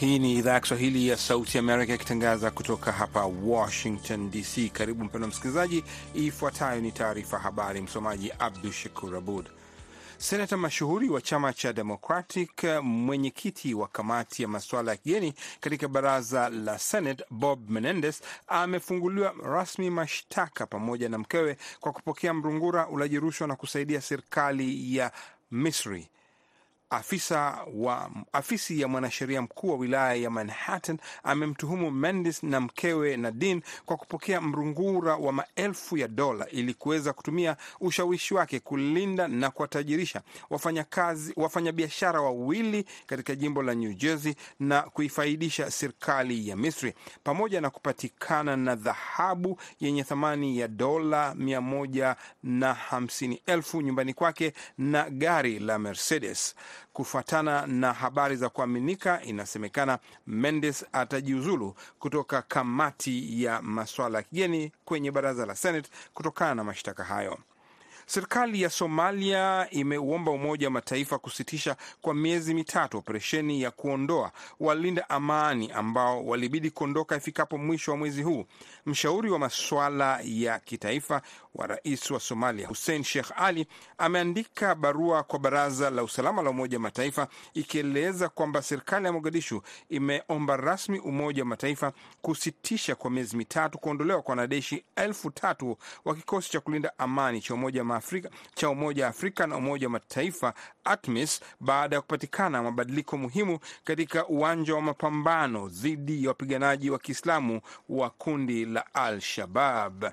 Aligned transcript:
Hii 0.00 0.18
ni 0.18 0.34
idhaa 0.34 0.52
ya 0.52 0.60
Kiswahili 0.60 1.08
ya 1.08 1.16
Sauti 1.16 1.58
Amerika 1.58 1.94
ikitangaza 1.94 2.50
kutoka 2.50 2.92
hapa 2.92 3.24
Washington 3.44 4.30
DC. 4.30 4.70
Karibu 4.72 5.04
mpendwa 5.04 5.28
msikilizaji, 5.28 5.84
ifuatayo 6.14 6.80
ni 6.80 6.92
taarifa 6.92 7.38
habari. 7.38 7.80
Msomaji 7.80 8.32
Abdu 8.38 8.72
Shakur 8.72 9.16
Abud. 9.16 9.46
Senata 10.18 10.56
mashuhuri 10.56 11.08
wa 11.08 11.20
chama 11.20 11.52
cha 11.52 11.72
Democratic, 11.72 12.64
mwenyekiti 12.82 13.74
wa 13.74 13.88
kamati 13.88 14.42
ya 14.42 14.48
masuala 14.48 14.90
ya 14.90 14.96
kigeni 14.96 15.34
katika 15.60 15.88
baraza 15.88 16.48
la 16.48 16.78
Senate, 16.78 17.24
Bob 17.30 17.70
Menendez 17.70 18.20
amefunguliwa 18.48 19.34
rasmi 19.42 19.90
mashtaka 19.90 20.66
pamoja 20.66 21.08
na 21.08 21.18
mkewe 21.18 21.56
kwa 21.80 21.92
kupokea 21.92 22.34
mrungura, 22.34 22.88
ulaji 22.88 23.18
rushwa 23.20 23.48
na 23.48 23.56
kusaidia 23.56 24.00
serikali 24.00 24.96
ya 24.96 25.12
Misri. 25.50 26.08
Afisa 26.90 27.58
wa 27.74 28.10
afisi 28.32 28.80
ya 28.80 28.88
mwanasheria 28.88 29.42
mkuu 29.42 29.70
wa 29.70 29.76
wilaya 29.76 30.14
ya 30.14 30.30
Manhattan 30.30 30.98
amemtuhumu 31.22 31.90
Mendes 31.90 32.42
na 32.42 32.60
mkewe 32.60 33.16
Nadine 33.16 33.62
kwa 33.86 33.96
kupokea 33.96 34.40
mrungura 34.40 35.16
wa 35.16 35.32
maelfu 35.32 35.96
ya 35.96 36.08
dola 36.08 36.48
ili 36.50 36.74
kuweza 36.74 37.12
kutumia 37.12 37.56
ushawishi 37.80 38.34
wake 38.34 38.60
kulinda 38.60 39.28
na 39.28 39.50
kuwatajirisha 39.50 40.22
wafanyakazi 40.50 41.32
wafanyabiashara 41.36 42.20
wawili 42.20 42.84
katika 43.06 43.34
jimbo 43.34 43.62
la 43.62 43.74
New 43.74 43.92
Jersey 43.92 44.34
na 44.60 44.82
kuifaidisha 44.82 45.70
serikali 45.70 46.48
ya 46.48 46.56
Misri, 46.56 46.94
pamoja 47.24 47.60
na 47.60 47.70
kupatikana 47.70 48.56
na 48.56 48.74
dhahabu 48.76 49.60
yenye 49.80 50.04
thamani 50.04 50.58
ya 50.58 50.68
dola 50.68 51.34
mia 51.34 51.60
moja 51.60 52.16
na 52.42 52.74
hamsini 52.74 53.42
elfu 53.46 53.80
nyumbani 53.82 54.14
kwake 54.14 54.52
na 54.78 55.10
gari 55.10 55.58
la 55.58 55.78
Mercedes. 55.78 56.54
Kufuatana 56.92 57.66
na 57.66 57.92
habari 57.92 58.36
za 58.36 58.48
kuaminika, 58.48 59.22
inasemekana 59.22 59.98
Mendes 60.26 60.86
atajiuzulu 60.92 61.74
kutoka 61.98 62.42
kamati 62.42 63.42
ya 63.44 63.62
masuala 63.62 64.18
ya 64.18 64.24
kigeni 64.24 64.72
kwenye 64.84 65.10
baraza 65.10 65.46
la 65.46 65.54
Senate 65.54 65.90
kutokana 66.14 66.54
na 66.54 66.64
mashtaka 66.64 67.04
hayo. 67.04 67.38
Serikali 68.10 68.62
ya 68.62 68.70
Somalia 68.70 69.66
imeuomba 69.70 70.30
Umoja 70.32 70.66
wa 70.66 70.70
Mataifa 70.70 71.18
kusitisha 71.18 71.76
kwa 72.00 72.14
miezi 72.14 72.54
mitatu 72.54 72.98
operesheni 72.98 73.62
ya 73.62 73.70
kuondoa 73.70 74.32
walinda 74.60 75.10
amani 75.10 75.70
ambao 75.72 76.26
walibidi 76.26 76.70
kuondoka 76.70 77.16
ifikapo 77.16 77.58
mwisho 77.58 77.90
wa 77.90 77.96
mwezi 77.96 78.22
huu. 78.22 78.44
Mshauri 78.86 79.30
wa 79.30 79.38
masuala 79.38 80.20
ya 80.24 80.58
kitaifa 80.58 81.22
wa 81.58 81.66
rais 81.66 82.10
wa 82.10 82.20
Somalia 82.20 82.66
Hussein 82.68 83.04
Sheikh 83.04 83.30
Ali 83.36 83.66
ameandika 83.98 84.74
barua 84.74 85.22
kwa 85.22 85.38
Baraza 85.38 85.90
la 85.90 86.02
Usalama 86.02 86.42
la 86.42 86.50
Umoja 86.50 86.76
wa 86.76 86.82
Mataifa 86.82 87.28
ikieleza 87.54 88.28
kwamba 88.28 88.62
serikali 88.62 89.06
ya 89.06 89.12
Mogadishu 89.12 89.62
imeomba 89.88 90.56
rasmi 90.56 90.98
Umoja 90.98 91.42
wa 91.42 91.48
Mataifa 91.48 91.92
kusitisha 92.22 92.94
kwa 92.94 93.10
miezi 93.10 93.36
mitatu 93.36 93.78
kuondolewa 93.78 94.22
kwa 94.22 94.32
wanajeshi 94.32 94.84
elfu 94.96 95.30
tatu 95.30 95.76
wa 96.04 96.14
kikosi 96.14 96.50
cha 96.50 96.60
kulinda 96.60 96.98
amani 96.98 97.40
cha 97.40 97.54
Umoja 97.54 97.84
wa 97.84 97.96
Afrika, 97.96 98.30
cha 98.54 98.70
Umoja 98.70 99.04
wa 99.04 99.10
Afrika 99.10 99.46
na 99.46 99.56
Umoja 99.56 99.86
wa 99.86 99.90
Mataifa 99.90 100.54
ATMIS 100.84 101.40
baada 101.60 101.96
ya 101.96 102.02
kupatikana 102.02 102.62
mabadiliko 102.62 103.16
muhimu 103.18 103.58
katika 103.84 104.26
uwanja 104.26 104.74
wa 104.74 104.82
mapambano 104.82 105.68
dhidi 105.68 106.22
ya 106.22 106.28
wapiganaji 106.28 106.90
wa 106.90 106.98
Kiislamu 106.98 107.60
wa 107.88 108.10
kundi 108.10 108.64
la 108.64 108.94
Al-Shabab. 108.94 110.04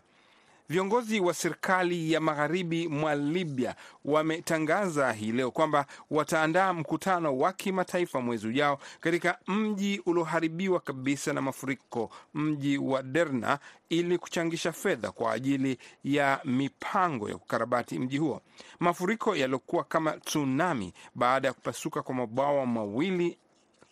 Viongozi 0.69 1.19
wa 1.19 1.33
serikali 1.33 2.11
ya 2.11 2.19
magharibi 2.21 2.87
mwa 2.87 3.15
Libya 3.15 3.75
wametangaza 4.05 5.11
hii 5.13 5.31
leo 5.31 5.51
kwamba 5.51 5.85
wataandaa 6.11 6.73
mkutano 6.73 7.37
wa 7.37 7.53
kimataifa 7.53 8.21
mwezi 8.21 8.47
ujao 8.47 8.79
katika 8.99 9.37
mji 9.47 10.01
ulioharibiwa 10.05 10.79
kabisa 10.79 11.33
na 11.33 11.41
mafuriko, 11.41 12.11
mji 12.33 12.77
wa 12.77 13.03
Derna, 13.03 13.59
ili 13.89 14.17
kuchangisha 14.17 14.71
fedha 14.71 15.11
kwa 15.11 15.31
ajili 15.33 15.77
ya 16.03 16.39
mipango 16.45 17.29
ya 17.29 17.37
kukarabati 17.37 17.99
mji 17.99 18.17
huo. 18.17 18.41
Mafuriko 18.79 19.35
yaliyokuwa 19.35 19.83
kama 19.83 20.11
tsunami 20.11 20.93
baada 21.15 21.47
ya 21.47 21.53
kupasuka 21.53 22.01
kwa 22.01 22.15
mabwawa 22.15 22.65
mawili 22.65 23.37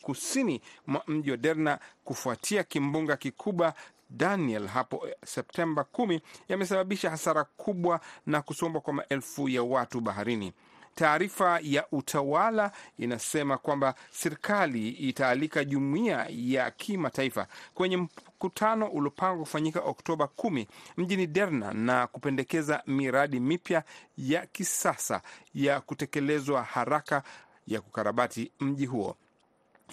kusini 0.02 0.62
mwa 0.88 1.04
mji 1.08 1.32
wa 1.32 1.38
Derna 1.38 1.80
kufuatia 2.04 2.64
kimbunga 2.64 3.18
kikubwa 3.18 3.74
Daniel 4.14 4.68
hapo 4.68 5.08
Septemba 5.26 5.84
kumi 5.84 6.22
yamesababisha 6.50 7.10
hasara 7.10 7.44
kubwa 7.44 8.00
na 8.26 8.42
kusombwa 8.42 8.82
kwa 8.82 8.94
maelfu 8.94 9.50
ya 9.50 9.64
watu 9.64 10.02
baharini. 10.02 10.54
Taarifa 10.96 11.60
ya 11.64 11.86
utawala 11.92 12.72
inasema 12.98 13.58
kwamba 13.58 13.96
serikali 14.12 14.90
itaalika 14.90 15.64
jumuiya 15.66 16.28
ya 16.30 16.72
kimataifa 16.72 17.48
kwenye 17.74 17.98
mkutano 17.98 18.88
uliopangwa 18.88 19.40
kufanyika 19.40 19.80
Oktoba 19.82 20.28
kumi 20.28 20.68
mjini 20.98 21.28
Derna 21.28 21.74
na 21.74 22.08
kupendekeza 22.08 22.84
miradi 22.88 23.40
mipya 23.40 23.84
ya 24.18 24.46
kisasa 24.46 25.22
ya 25.54 25.82
kutekelezwa 25.82 26.64
haraka 26.64 27.24
ya 27.68 27.82
kukarabati 27.82 28.52
mji 28.60 28.86
huo. 28.86 29.16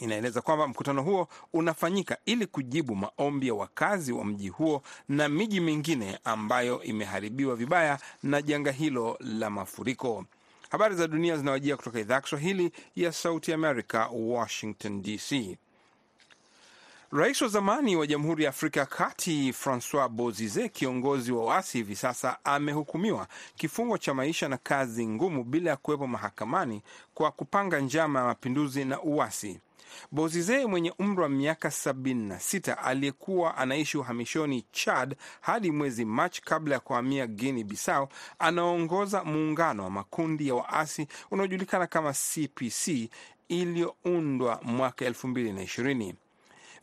Inaeleza 0.00 0.40
kwamba 0.40 0.68
mkutano 0.68 1.02
huo 1.02 1.28
unafanyika 1.52 2.16
ili 2.26 2.46
kujibu 2.46 2.96
maombi 2.96 3.48
ya 3.48 3.54
wakazi 3.54 4.12
wa 4.12 4.24
mji 4.24 4.48
huo 4.48 4.82
na 5.08 5.28
miji 5.28 5.60
mingine 5.60 6.18
ambayo 6.24 6.82
imeharibiwa 6.82 7.56
vibaya 7.56 7.98
na 8.22 8.42
janga 8.42 8.72
hilo 8.72 9.16
la 9.20 9.50
mafuriko. 9.50 10.24
Habari 10.70 10.94
za 10.94 11.08
dunia 11.08 11.36
zinawajia 11.36 11.76
kutoka 11.76 12.00
idhaa 12.00 12.14
ya 12.14 12.20
Kiswahili 12.20 12.72
ya 12.96 13.12
Sauti 13.12 13.52
America, 13.52 14.06
Washington 14.12 15.02
DC. 15.02 15.58
Rais 17.12 17.42
wa 17.42 17.48
zamani 17.48 17.96
wa 17.96 18.06
Jamhuri 18.06 18.44
ya 18.44 18.50
Afrika 18.50 18.80
ya 18.80 18.86
Kati 18.86 19.52
Francois 19.52 20.08
Bozize, 20.10 20.68
kiongozi 20.68 21.32
wa 21.32 21.44
waasi 21.44 21.78
hivi 21.78 21.96
sasa, 21.96 22.36
amehukumiwa 22.44 23.26
kifungo 23.56 23.98
cha 23.98 24.14
maisha 24.14 24.48
na 24.48 24.56
kazi 24.56 25.06
ngumu 25.06 25.44
bila 25.44 25.70
ya 25.70 25.76
kuwepo 25.76 26.06
mahakamani 26.06 26.82
kwa 27.14 27.30
kupanga 27.30 27.80
njama 27.80 28.18
ya 28.20 28.24
mapinduzi 28.26 28.84
na 28.84 29.02
uasi. 29.02 29.60
Bozize 30.12 30.66
mwenye 30.66 30.92
umri 30.98 31.22
wa 31.22 31.28
miaka 31.28 31.68
76 31.68 32.76
aliyekuwa 32.84 33.56
anaishi 33.56 33.98
uhamishoni 33.98 34.64
Chad 34.72 35.16
hadi 35.40 35.70
mwezi 35.70 36.04
Machi 36.04 36.42
kabla 36.42 36.74
ya 36.74 36.80
kuhamia 36.80 37.26
Guinea 37.26 37.64
Bissau, 37.64 38.08
anaongoza 38.38 39.24
muungano 39.24 39.84
wa 39.84 39.90
makundi 39.90 40.48
ya 40.48 40.54
waasi 40.54 41.06
unaojulikana 41.30 41.86
kama 41.86 42.12
CPC 42.12 43.10
iliyoundwa 43.48 44.60
mwaka 44.62 45.04
2020. 45.04 46.14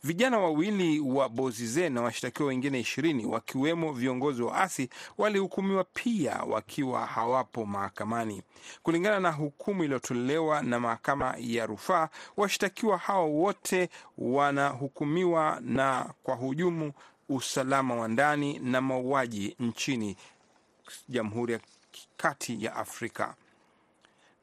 Vijana 0.04 0.38
wawili 0.38 1.00
wa 1.00 1.28
Bozize 1.28 1.88
na 1.88 2.02
washtakiwa 2.02 2.48
wengine 2.48 2.80
ishirini 2.80 3.26
wakiwemo 3.26 3.92
viongozi 3.92 4.42
wa 4.42 4.56
asi 4.60 4.88
walihukumiwa 5.18 5.84
pia 5.84 6.34
wakiwa 6.34 7.06
hawapo 7.06 7.66
mahakamani. 7.66 8.42
Kulingana 8.82 9.20
na 9.20 9.30
hukumu 9.32 9.84
iliyotolewa 9.84 10.62
na 10.62 10.80
mahakama 10.80 11.34
ya 11.38 11.66
rufaa, 11.66 12.08
washtakiwa 12.36 12.98
hao 12.98 13.30
wote 13.32 13.88
wanahukumiwa 14.18 15.58
na 15.60 16.10
kwa 16.22 16.34
hujumu 16.34 16.92
usalama 17.28 17.94
wa 17.94 18.08
ndani 18.08 18.58
na 18.58 18.80
mauaji 18.80 19.56
nchini 19.60 20.16
Jamhuri 21.08 21.52
ya 21.52 21.60
Kati 22.16 22.64
ya 22.64 22.76
Afrika 22.76 23.34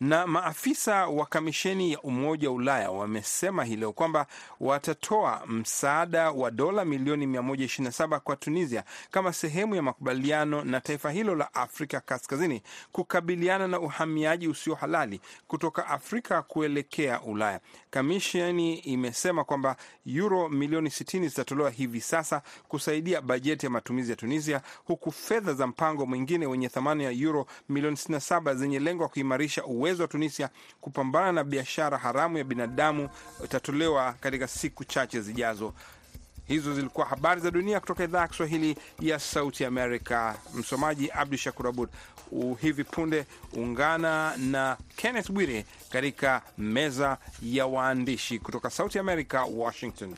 na 0.05 0.27
maafisa 0.27 1.07
wa 1.07 1.25
kamisheni 1.25 1.91
ya 1.91 2.01
Umoja 2.01 2.49
wa 2.49 2.55
Ulaya 2.55 2.91
wamesema 2.91 3.63
hii 3.63 3.75
leo 3.75 3.93
kwamba 3.93 4.27
watatoa 4.59 5.41
msaada 5.47 6.31
wa 6.31 6.51
dola 6.51 6.85
milioni 6.85 7.25
127 7.25 8.19
kwa 8.19 8.35
Tunisia 8.35 8.83
kama 9.11 9.33
sehemu 9.33 9.75
ya 9.75 9.81
makubaliano 9.81 10.63
na 10.63 10.81
taifa 10.81 11.11
hilo 11.11 11.35
la 11.35 11.53
Afrika 11.53 11.99
Kaskazini 11.99 12.61
kukabiliana 12.91 13.67
na 13.67 13.79
uhamiaji 13.79 14.47
usio 14.47 14.75
halali 14.75 15.21
kutoka 15.47 15.87
Afrika 15.87 16.41
kuelekea 16.41 17.21
Ulaya. 17.21 17.59
Kamisheni 17.89 18.73
imesema 18.77 19.43
kwamba 19.43 19.75
euro 20.05 20.49
milioni 20.49 20.89
60 20.89 21.27
zitatolewa 21.27 21.69
hivi 21.69 22.01
sasa 22.01 22.41
kusaidia 22.67 23.21
bajeti 23.21 23.65
ya 23.65 23.69
matumizi 23.69 24.11
ya 24.11 24.17
Tunisia, 24.17 24.61
huku 24.85 25.11
fedha 25.11 25.53
za 25.53 25.67
mpango 25.67 26.05
mwingine 26.05 26.45
wenye 26.47 26.69
thamani 26.69 27.03
ya 27.03 27.11
euro 27.11 27.45
milioni 27.69 27.95
67 27.95 28.55
zenye 28.55 28.79
lengo 28.79 29.03
ya 29.03 29.09
kuimarisha 29.09 29.65
uwezo 29.65 29.94
wa 30.01 30.07
Tunisia 30.07 30.49
kupambana 30.81 31.31
na 31.31 31.43
biashara 31.43 31.97
haramu 31.97 32.37
ya 32.37 32.43
binadamu 32.43 33.09
itatolewa 33.45 34.13
katika 34.13 34.47
siku 34.47 34.83
chache 34.85 35.21
zijazo. 35.21 35.73
Hizo 36.47 36.73
zilikuwa 36.73 37.05
habari 37.07 37.41
za 37.41 37.51
dunia 37.51 37.79
kutoka 37.79 38.03
idhaa 38.03 38.21
ya 38.21 38.27
Kiswahili 38.27 38.77
ya 38.99 39.19
Sauti 39.19 39.65
Amerika. 39.65 40.35
Msomaji 40.53 41.11
Abdu 41.11 41.37
Shakur 41.37 41.67
Abud. 41.67 41.89
Hivi 42.61 42.83
punde 42.83 43.25
ungana 43.53 44.37
na 44.37 44.77
Kenneth 44.95 45.31
Bwire 45.31 45.65
katika 45.89 46.41
meza 46.57 47.17
ya 47.41 47.65
waandishi 47.67 48.39
kutoka 48.39 48.69
Sauti 48.69 48.99
Amerika, 48.99 49.43
Washington. 49.43 50.15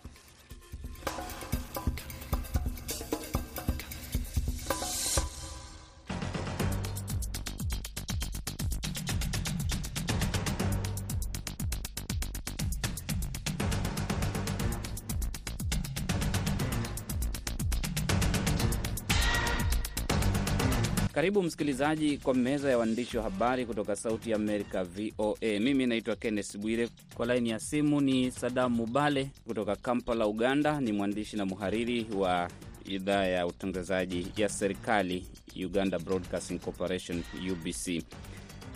Karibu 21.27 21.43
msikilizaji 21.43 22.17
kwa 22.17 22.33
meza 22.33 22.69
ya 22.69 22.77
waandishi 22.77 23.17
wa 23.17 23.23
habari 23.23 23.65
kutoka 23.65 23.95
Sauti 23.95 24.29
ya 24.29 24.35
Amerika, 24.35 24.83
VOA. 24.83 25.59
Mimi 25.59 25.85
naitwa 25.87 26.15
Kenneth 26.15 26.57
Bwire. 26.57 26.89
Kwa 27.15 27.25
laini 27.25 27.49
ya 27.49 27.59
simu 27.59 28.01
ni 28.01 28.31
Sadam 28.31 28.73
Mubale 28.73 29.29
kutoka 29.47 29.75
Kampala, 29.75 30.27
Uganda. 30.27 30.81
Ni 30.81 30.91
mwandishi 30.91 31.37
na 31.37 31.45
mhariri 31.45 32.05
wa 32.17 32.49
idhaa 32.85 33.25
ya 33.25 33.47
utangazaji 33.47 34.27
ya 34.37 34.49
serikali 34.49 35.25
Uganda 35.65 35.99
Broadcasting 35.99 36.59
Corporation, 36.59 37.23
UBC. 37.51 38.03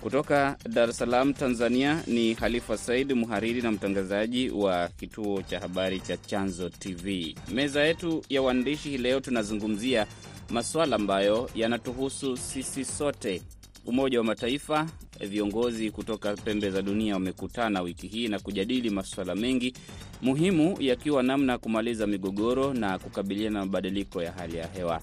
Kutoka 0.02 0.58
Dar 0.70 0.90
es 0.90 0.98
Salaam, 0.98 1.34
Tanzania 1.34 2.04
ni 2.08 2.34
Halifa 2.34 2.78
Said, 2.78 3.14
mhariri 3.14 3.62
na 3.62 3.72
mtangazaji 3.72 4.50
wa 4.50 4.88
kituo 4.88 5.42
cha 5.42 5.60
habari 5.60 6.00
cha 6.00 6.18
Chanzo 6.18 6.70
TV. 6.70 7.36
Meza 7.54 7.84
yetu 7.84 8.24
ya 8.30 8.42
waandishi 8.42 8.90
hii 8.90 8.98
leo 8.98 9.20
tunazungumzia 9.20 10.08
masuala 10.50 10.96
ambayo 10.96 11.50
yanatuhusu 11.56 12.38
sisi 12.38 12.86
sote. 12.86 13.42
Umoja 13.86 14.18
wa 14.18 14.24
Mataifa, 14.24 14.88
viongozi 15.20 15.92
kutoka 15.92 16.34
pembe 16.36 16.70
za 16.72 16.82
dunia 16.82 17.14
wamekutana 17.14 17.82
wiki 17.82 18.08
hii 18.08 18.28
na 18.28 18.40
kujadili 18.40 18.90
masuala 18.90 19.36
mengi 19.36 19.74
muhimu, 20.22 20.78
yakiwa 20.80 21.24
namna 21.24 21.52
ya 21.54 21.58
kumaliza 21.58 22.08
migogoro 22.08 22.74
na 22.74 23.00
kukabiliana 23.00 23.60
na 23.60 23.66
mabadiliko 23.66 24.22
ya 24.24 24.32
hali 24.32 24.58
ya 24.58 24.68
hewa. 24.68 25.02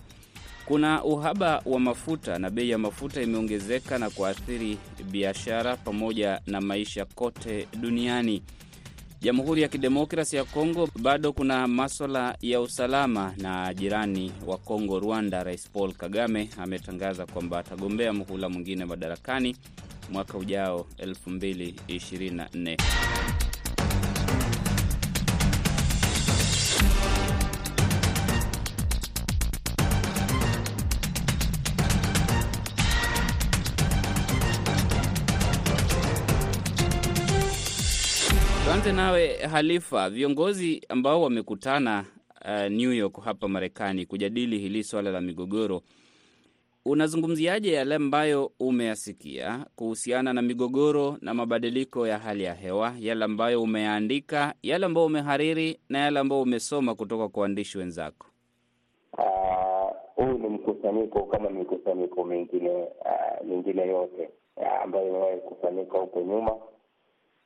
Kuna 0.68 1.04
uhaba 1.04 1.62
wa 1.66 1.80
mafuta 1.80 2.38
na 2.38 2.50
bei 2.50 2.70
ya 2.70 2.78
mafuta 2.78 3.22
imeongezeka 3.22 3.98
na 3.98 4.10
kuathiri 4.10 4.78
biashara 5.10 5.76
pamoja 5.76 6.40
na 6.46 6.60
maisha 6.60 7.04
kote 7.04 7.68
duniani. 7.80 8.42
Jamhuri 9.20 9.62
ya 9.62 9.68
Kidemokrasi 9.68 10.36
ya 10.36 10.44
Kongo 10.44 10.88
bado 11.02 11.32
kuna 11.32 11.68
maswala 11.68 12.36
ya 12.40 12.60
usalama 12.60 13.34
na 13.38 13.74
jirani 13.74 14.32
wa 14.46 14.58
Kongo, 14.58 14.98
Rwanda. 15.00 15.42
Rais 15.44 15.70
Paul 15.70 15.92
Kagame 15.92 16.50
ametangaza 16.58 17.26
kwamba 17.26 17.58
atagombea 17.58 18.12
muhula 18.12 18.48
mwingine 18.48 18.84
madarakani 18.84 19.56
mwaka 20.12 20.38
ujao 20.38 20.86
2024. 20.98 22.76
Tuanze 38.78 38.92
nawe 38.96 39.36
Halifa, 39.36 40.10
viongozi 40.10 40.82
ambao 40.88 41.22
wamekutana 41.22 42.04
uh, 42.44 42.72
New 42.72 42.92
York 42.92 43.20
hapa 43.24 43.48
Marekani 43.48 44.06
kujadili 44.06 44.58
hili 44.58 44.84
swala 44.84 45.10
la 45.10 45.20
migogoro, 45.20 45.82
unazungumziaje 46.84 47.72
yale 47.72 47.94
ambayo 47.94 48.52
umeyasikia 48.60 49.66
kuhusiana 49.76 50.32
na 50.32 50.42
migogoro 50.42 51.16
na 51.20 51.34
mabadiliko 51.34 52.06
ya 52.06 52.18
hali 52.18 52.44
ya 52.44 52.54
hewa, 52.54 52.94
yale 53.00 53.24
ambayo 53.24 53.62
umeyaandika, 53.62 54.54
yale 54.62 54.86
ambayo 54.86 55.06
umehariri 55.06 55.80
na 55.88 55.98
yale 55.98 56.18
ambayo 56.20 56.42
umesoma 56.42 56.94
kutoka 56.94 57.28
kwa 57.28 57.42
waandishi 57.42 57.78
wenzako? 57.78 58.26
Huu 60.14 60.34
uh, 60.34 60.40
ni 60.40 60.48
mkusanyiko 60.48 61.22
kama 61.22 61.50
mikusanyiko 61.50 62.24
mingine 62.24 62.70
uh, 62.70 63.46
mingine 63.46 63.86
yote 63.88 64.28
uh, 64.56 64.82
ambayo 64.82 65.08
imewahi 65.08 65.38
kufanyika 65.38 65.98
huko 65.98 66.20
nyuma. 66.20 66.52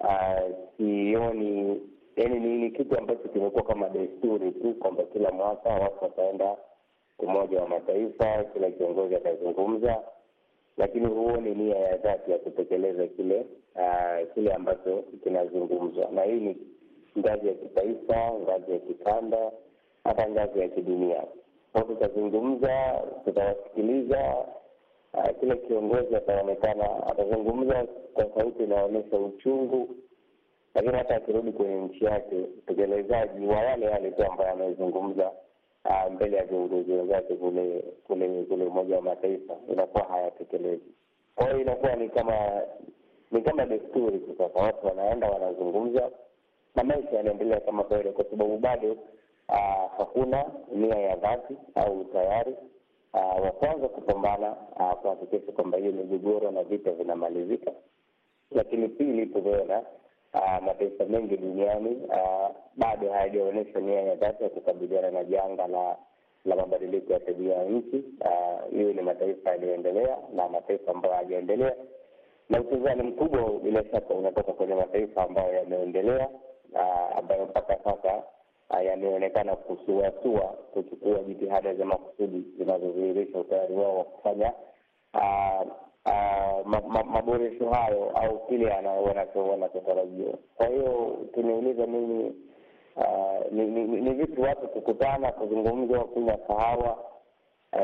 Uh, 0.03 0.51
sioni 0.77 1.81
yani, 2.17 2.41
ni, 2.41 2.57
ni 2.57 2.71
kitu 2.71 2.99
ambacho 2.99 3.29
kimekuwa 3.29 3.63
kama 3.63 3.89
desturi 3.89 4.53
tu 4.53 4.75
kwamba 4.75 5.03
kila 5.03 5.31
mwaka 5.33 5.69
watu 5.69 6.05
wataenda 6.05 6.57
Umoja 7.19 7.61
wa 7.61 7.69
Mataifa, 7.69 8.45
kila 8.45 8.71
kiongozi 8.71 9.15
atazungumza, 9.17 10.03
lakini 10.77 11.07
huoni 11.07 11.55
nia 11.55 11.77
ya 11.79 11.97
dhati 11.97 12.31
ya 12.31 12.39
kutekeleza 12.39 13.07
kile 13.07 13.47
uh, 13.75 14.35
kile 14.35 14.53
ambacho 14.53 15.05
kinazungumzwa, 15.25 16.11
na 16.11 16.23
hii 16.23 16.41
ni 16.41 16.57
ngazi 17.19 17.49
ya 17.49 17.55
kitaifa, 17.55 18.33
ngazi 18.43 18.73
ya 18.73 18.79
kikanda, 18.79 19.53
hata 20.05 20.31
ngazi 20.31 20.61
ya 20.61 20.69
kidunia. 20.69 21.23
Tutazungumza, 21.87 23.03
tutawasikiliza 23.25 24.47
Uh, 25.15 25.41
kila 25.41 25.57
kiongozi 25.57 26.17
ataonekana 26.17 27.07
atazungumza 27.07 27.87
kwa 28.15 28.27
sauti 28.35 28.63
inaonyesha 28.65 29.19
uchungu, 29.19 29.89
lakini 30.75 30.95
hata 30.97 31.17
akirudi 31.17 31.53
kwenye 31.53 31.75
nchi 31.75 32.05
yake 32.05 32.37
utekelezaji 32.37 33.47
wa 33.47 33.57
yale 33.57 33.87
yale 33.87 34.11
tu 34.11 34.25
ambayo 34.25 34.53
amezungumza 34.53 35.31
uh, 35.85 36.13
mbele 36.13 36.37
ya 36.37 36.45
viongozi 36.45 36.93
wenzake 36.93 37.35
kule 37.35 37.85
kule 38.07 38.43
kule 38.45 38.65
Umoja 38.65 38.97
wa 38.97 39.03
Mataifa 39.03 39.55
inakuwa 39.73 40.05
hayatekelezi. 40.05 40.83
Kwa 41.35 41.47
hiyo 41.47 41.61
inakuwa 41.61 41.97
ni 41.97 42.09
kama 42.09 42.63
ni 43.31 43.43
kama 43.43 43.67
desturi 43.67 44.19
tu. 44.19 44.35
Sasa 44.39 44.61
watu 44.61 44.87
wanaenda 44.87 45.31
wanazungumza 45.31 46.11
na 46.75 46.85
maisha 46.85 47.17
yanaendelea 47.17 47.61
kama 47.61 47.85
kawaida, 47.85 48.13
kwa 48.13 48.25
sababu 48.25 48.59
bado 48.59 48.93
uh, 49.49 49.91
hakuna 49.99 50.45
nia 50.75 50.97
ya 50.99 51.17
dhati 51.17 51.57
au 51.75 52.05
tayari 52.05 52.55
Uh, 53.15 53.45
wa 53.45 53.51
kwanza 53.51 53.89
kupambana 53.89 54.57
uh, 54.77 54.93
kuhakikisha 54.93 55.53
kwamba 55.53 55.79
hiyo 55.79 55.93
migogoro 55.93 56.51
na 56.51 56.63
vita 56.63 56.91
vinamalizika, 56.93 57.73
lakini 58.51 58.89
pili, 58.89 59.27
tumeona 59.27 59.83
uh, 60.35 60.63
mataifa 60.65 61.05
mengi 61.05 61.37
duniani 61.37 61.91
uh, 62.09 62.49
bado 62.77 63.13
hayajaonyesha 63.13 63.81
nia 63.81 64.01
ya 64.03 64.15
dhati 64.15 64.43
ya 64.43 64.49
kukabiliana 64.49 65.11
na 65.11 65.25
janga 65.25 65.67
la 65.67 65.97
la 66.45 66.57
mabadiliko 66.57 67.13
ya 67.13 67.21
tabia 67.21 67.55
ya 67.55 67.65
nchi. 67.65 68.05
Hiyo 68.71 68.89
uh, 68.91 68.95
ni 68.97 69.03
mataifa 69.03 69.51
yaliyoendelea 69.51 70.19
na 70.35 70.49
mataifa 70.49 70.91
ambayo 70.93 71.15
hayajaendelea, 71.15 71.75
na 72.51 72.61
upinzani 72.61 73.03
mkubwa 73.03 73.51
bila 73.61 73.85
shaka 73.85 74.15
unatoka 74.15 74.53
kwenye 74.53 74.75
mataifa 74.75 75.23
ambayo 75.25 75.55
yameendelea, 75.55 76.29
uh, 76.73 77.19
ambayo 77.19 77.45
mpaka 77.45 77.77
sasa 77.85 78.23
yameonekana 78.85 79.57
kusuasua 79.57 80.41
kuchukua 80.73 81.19
jitihada 81.19 81.75
za 81.75 81.85
makusudi 81.85 82.45
zinazodhihirisha 82.59 83.39
utayari 83.39 83.75
wao 83.75 83.99
wa 83.99 84.05
kufanya 84.05 84.53
maboresho 87.13 87.71
hayo 87.71 88.11
au 88.11 88.47
kile 88.49 88.67
wanachotarajiwa. 89.51 90.35
Kwa 90.57 90.67
hiyo 90.67 91.07
ukiniuliza 91.07 91.87
mimi, 91.87 92.33
ni 94.01 94.11
vitu 94.15 94.43
watu 94.43 94.69
kukutana, 94.69 95.33
kuzungumza, 95.33 95.99
kunywa 96.01 96.37
kahawa, 96.37 96.99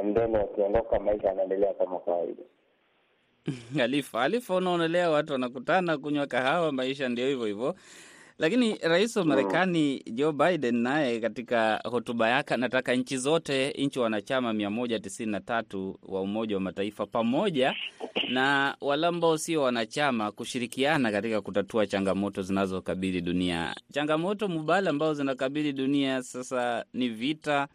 ndeni 0.05 0.37
wakiondoka, 0.37 0.99
maisha 1.01 1.29
yanaendelea 1.29 1.75
kama 1.75 1.99
kawaida. 1.99 2.43
Alifa 3.85 4.23
Alifa, 4.23 4.55
unaonelea 4.55 5.11
watu 5.11 5.33
wanakutana 5.33 5.99
kunywa 5.99 6.27
kahawa, 6.27 6.73
maisha 6.73 7.09
ndio 7.09 7.29
hivyo 7.29 7.47
hivyo 7.47 7.75
lakini 8.39 8.75
rais 8.83 9.17
wa 9.17 9.25
Marekani 9.25 10.03
Joe 10.13 10.33
Biden 10.33 10.77
naye 10.77 11.21
katika 11.21 11.81
hotuba 11.85 12.29
yake 12.29 12.55
anataka 12.55 12.95
nchi 12.95 13.17
zote, 13.17 13.71
nchi 13.71 13.99
wanachama 13.99 14.53
mia 14.53 14.71
moja 14.71 14.99
tisini 15.01 15.33
na 15.33 15.41
tatu 15.41 15.99
wa 16.03 16.21
Umoja 16.21 16.55
wa 16.57 16.61
Mataifa 16.61 17.07
pamoja 17.07 17.75
na 18.29 18.77
wale 18.81 19.07
ambao 19.07 19.39
sio 19.39 19.63
wanachama 19.63 20.33
kushirikiana 20.33 21.13
katika 21.13 21.41
kutatua 21.41 21.87
changamoto 21.87 22.43
zinazokabili 22.43 23.21
dunia. 23.21 23.75
Changamoto 23.93 24.49
mubala 24.49 24.91
ambazo 24.91 25.15
zinakabili 25.15 25.73
dunia 25.73 26.23
sasa 26.23 26.85
ni 26.93 27.09
vita, 27.09 27.69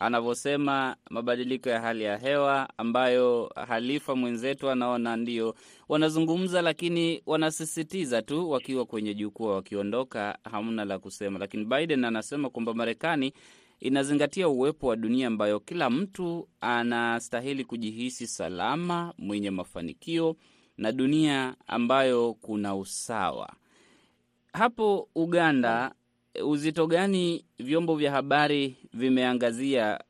anavyosema 0.00 0.96
mabadiliko 1.10 1.68
ya 1.70 1.80
hali 1.80 2.04
ya 2.04 2.16
hewa 2.18 2.68
ambayo 2.78 3.52
Halifa 3.68 4.16
mwenzetu 4.16 4.70
anaona 4.70 5.16
ndio 5.16 5.54
wanazungumza, 5.88 6.62
lakini 6.62 7.22
wanasisitiza 7.26 8.22
tu 8.22 8.50
wakiwa 8.50 8.86
kwenye 8.86 9.14
jukwaa, 9.14 9.54
wakiondoka 9.54 10.38
hamna 10.50 10.84
la 10.84 10.98
kusema. 10.98 11.38
Lakini 11.38 11.64
Biden 11.64 12.04
anasema 12.04 12.50
kwamba 12.50 12.74
Marekani 12.74 13.32
inazingatia 13.80 14.48
uwepo 14.48 14.86
wa 14.86 14.96
dunia 14.96 15.26
ambayo 15.26 15.60
kila 15.60 15.90
mtu 15.90 16.48
anastahili 16.60 17.64
kujihisi 17.64 18.26
salama, 18.26 19.14
mwenye 19.18 19.50
mafanikio 19.50 20.36
na 20.78 20.92
dunia 20.92 21.54
ambayo 21.66 22.34
kuna 22.34 22.76
usawa. 22.76 23.52
Hapo 24.52 25.08
Uganda, 25.14 25.94
uzito 26.38 26.86
gani 26.86 27.44
vyombo 27.58 27.96
vya 27.96 28.10
habari 28.12 28.76
vimeangazia 28.92 30.00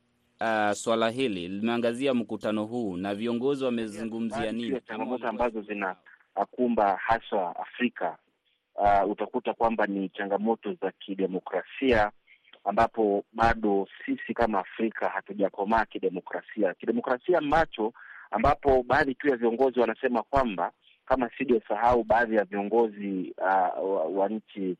uh, 0.41 0.71
swala 0.71 1.09
hili, 1.09 1.47
limeangazia 1.47 2.13
mkutano 2.13 2.65
huu 2.65 2.97
na 2.97 3.15
viongozi 3.15 3.63
wamezungumzia 3.65 4.51
nini? 4.51 4.81
Changamoto 4.87 5.27
ambazo 5.27 5.61
zinakumba 5.61 6.95
haswa 6.97 7.55
Afrika, 7.55 8.17
uh, 8.75 9.11
utakuta 9.11 9.53
kwamba 9.53 9.85
ni 9.87 10.09
changamoto 10.09 10.73
za 10.73 10.91
kidemokrasia 10.91 12.11
ambapo 12.63 13.23
bado 13.33 13.87
sisi 14.05 14.33
kama 14.33 14.59
Afrika 14.59 15.09
hatujakomaa 15.09 15.85
kidemokrasia, 15.85 16.73
kidemokrasia 16.73 17.37
ambacho 17.37 17.93
ambapo 18.31 18.83
baadhi 18.83 19.15
tu 19.15 19.27
ya 19.29 19.35
viongozi 19.35 19.79
wanasema 19.79 20.23
kwamba 20.23 20.71
kama 21.05 21.29
sijosahau, 21.37 22.03
baadhi 22.03 22.35
ya 22.35 22.43
viongozi 22.43 23.33
uh, 23.37 23.89
wa, 23.95 24.03
wa 24.05 24.29
nchi 24.29 24.77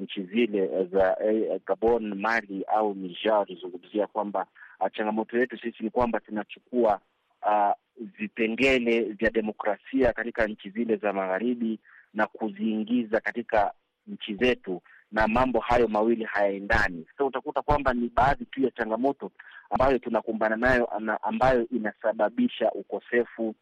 nchi 0.00 0.22
zile 0.22 0.84
za 0.84 1.16
eh, 1.24 1.60
Gabon, 1.66 2.14
Mali 2.14 2.64
au 2.64 2.94
Niger 2.94 3.32
walizungumzia 3.32 4.06
kwamba 4.06 4.46
uh, 4.80 4.88
changamoto 4.92 5.38
yetu 5.38 5.58
sisi 5.58 5.82
ni 5.84 5.90
kwamba 5.90 6.20
tunachukua 6.20 7.00
uh, 7.46 7.72
vipengele 8.18 9.00
vya 9.02 9.30
demokrasia 9.30 10.12
katika 10.12 10.46
nchi 10.46 10.70
zile 10.70 10.96
za 10.96 11.12
magharibi 11.12 11.78
na 12.14 12.26
kuziingiza 12.26 13.20
katika 13.20 13.72
nchi 14.06 14.34
zetu, 14.34 14.82
na 15.12 15.28
mambo 15.28 15.60
hayo 15.60 15.88
mawili 15.88 16.24
hayaendani. 16.24 17.06
Sasa 17.10 17.24
utakuta 17.24 17.62
kwamba 17.62 17.94
ni 17.94 18.08
baadhi 18.14 18.44
tu 18.44 18.62
ya 18.62 18.70
changamoto 18.70 19.30
ambayo 19.70 19.98
tunakumbana 19.98 20.56
nayo, 20.56 20.86
ambayo 21.22 21.66
inasababisha 21.68 22.70
ukosefu 22.72 23.54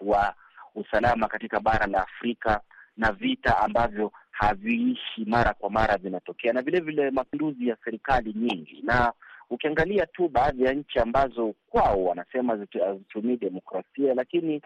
wa 0.00 0.34
usalama 0.74 1.28
katika 1.28 1.60
bara 1.60 1.86
la 1.86 2.02
Afrika 2.02 2.60
na 2.98 3.12
vita 3.12 3.58
ambavyo 3.58 4.12
haviishi 4.30 5.24
mara 5.26 5.54
kwa 5.54 5.70
mara 5.70 5.96
vinatokea, 5.96 6.52
na 6.52 6.62
vilevile 6.62 6.96
vile 7.02 7.10
mapinduzi 7.10 7.68
ya 7.68 7.76
serikali 7.84 8.32
nyingi. 8.32 8.80
Na 8.82 9.12
ukiangalia 9.50 10.06
tu 10.06 10.28
baadhi 10.28 10.64
ya 10.64 10.72
nchi 10.72 10.98
ambazo 10.98 11.54
kwao 11.70 12.04
wanasema 12.04 12.58
hazitumii 12.86 13.36
demokrasia, 13.36 14.14
lakini 14.14 14.62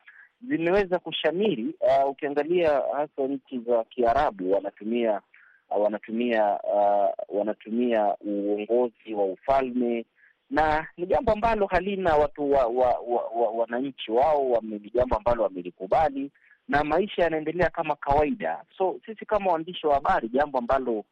zimeweza 0.49 0.99
kushamiri. 0.99 1.75
Uh, 1.81 2.11
ukiangalia 2.11 2.83
hasa 2.97 3.29
nchi 3.29 3.59
za 3.59 3.85
Kiarabu 3.85 4.53
wanatumia 4.53 5.21
uh, 5.71 5.83
wanatumia 5.83 6.59
uh, 6.63 7.39
wanatumia 7.39 8.15
uongozi 8.21 9.15
wa 9.15 9.25
ufalme 9.25 10.05
na 10.51 10.87
ni 10.97 11.07
jambo 11.07 11.33
ambalo 11.33 11.67
halina 11.67 12.17
watu 12.17 12.53
wa, 12.53 12.67
wa, 12.67 12.89
wa, 13.07 13.25
wa, 13.35 13.51
wananchi 13.51 14.13
wao 14.13 14.59
ni 14.63 14.91
jambo 14.95 15.17
ambalo 15.17 15.43
wamelikubali 15.43 16.31
na 16.69 16.85
maisha 16.85 17.23
yanaendelea 17.23 17.71
kama 17.71 17.97
kawaida. 17.97 18.65
So 18.79 19.01
sisi 19.07 19.27
kama 19.27 19.53
waandishi 19.53 19.87
wa 19.87 19.95
habari, 19.95 20.29
jambo 20.29 20.59
ambalo 20.59 21.05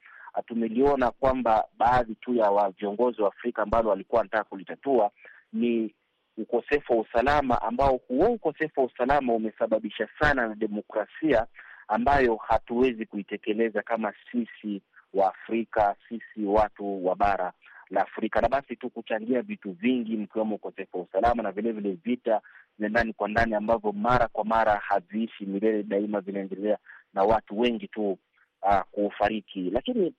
tumeliona 0.46 1.10
kwamba 1.10 1.64
baadhi 1.78 2.14
tu 2.14 2.34
ya 2.34 2.70
viongozi 2.78 3.22
wa 3.22 3.28
Afrika 3.28 3.62
ambalo 3.62 3.90
walikuwa 3.90 4.18
wanataka 4.18 4.44
kulitatua 4.44 5.10
ni 5.52 5.94
ukosefu 6.36 6.92
wa 6.92 6.98
usalama, 6.98 7.62
ambao 7.62 8.00
huo 8.08 8.26
ukosefu 8.26 8.80
wa 8.80 8.86
usalama 8.86 9.32
umesababisha 9.34 10.08
sana 10.20 10.48
na 10.48 10.54
demokrasia 10.54 11.46
ambayo 11.88 12.36
hatuwezi 12.36 13.06
kuitekeleza 13.06 13.82
kama 13.82 14.12
sisi 14.32 14.82
wa 15.14 15.28
Afrika, 15.28 15.96
sisi 16.08 16.44
watu 16.46 17.06
wa 17.06 17.16
bara 17.16 17.52
la 17.90 18.00
Afrika, 18.02 18.40
na 18.40 18.48
basi 18.48 18.76
tu 18.76 18.90
kuchangia 18.90 19.42
vitu 19.42 19.72
vingi 19.72 20.16
mkiwemo 20.16 20.54
ukosefu 20.54 20.96
wa 20.98 21.02
usalama 21.04 21.42
na 21.42 21.52
vilevile 21.52 21.90
vile 21.90 21.98
vita 22.04 22.40
vya 22.78 22.88
ndani 22.88 23.12
kwa 23.12 23.28
ndani 23.28 23.54
ambavyo 23.54 23.92
mara 23.92 24.28
kwa 24.28 24.44
mara 24.44 24.76
haviishi 24.76 25.46
milele, 25.46 25.82
daima 25.82 26.20
vinaendelea 26.20 26.78
na 27.14 27.22
watu 27.22 27.60
wengi 27.60 27.88
tu 27.88 28.18
uh, 28.62 28.80
kufariki. 28.90 29.70
Lakini 29.70 30.14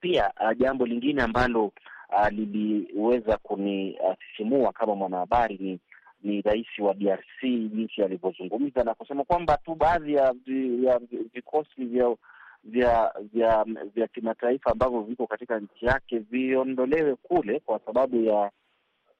pia 0.00 0.32
uh, 0.40 0.58
jambo 0.58 0.86
lingine 0.86 1.22
ambalo 1.22 1.64
uh, 1.64 2.28
liliweza 2.30 3.36
kunisisimua 3.36 4.68
uh, 4.68 4.74
kama 4.74 4.94
mwanahabari 4.94 5.58
ni 5.60 5.80
ni 6.22 6.40
rais 6.42 6.66
wa 6.78 6.94
DRC 6.94 7.42
jinsi 7.42 8.02
alivyozungumza 8.02 8.84
na 8.84 8.94
kusema 8.94 9.24
kwamba 9.24 9.56
tu 9.56 9.74
baadhi 9.74 10.14
ya 10.14 10.34
vikosi 11.34 11.84
vya 11.84 12.16
vya 12.64 13.12
vya 13.32 13.64
vya 13.94 14.06
kimataifa 14.08 14.70
ambavyo 14.70 15.00
viko 15.00 15.26
katika 15.26 15.60
nchi 15.60 15.86
yake 15.86 16.18
viondolewe 16.18 17.16
kule 17.16 17.60
kwa 17.60 17.80
sababu 17.86 18.24
ya 18.24 18.50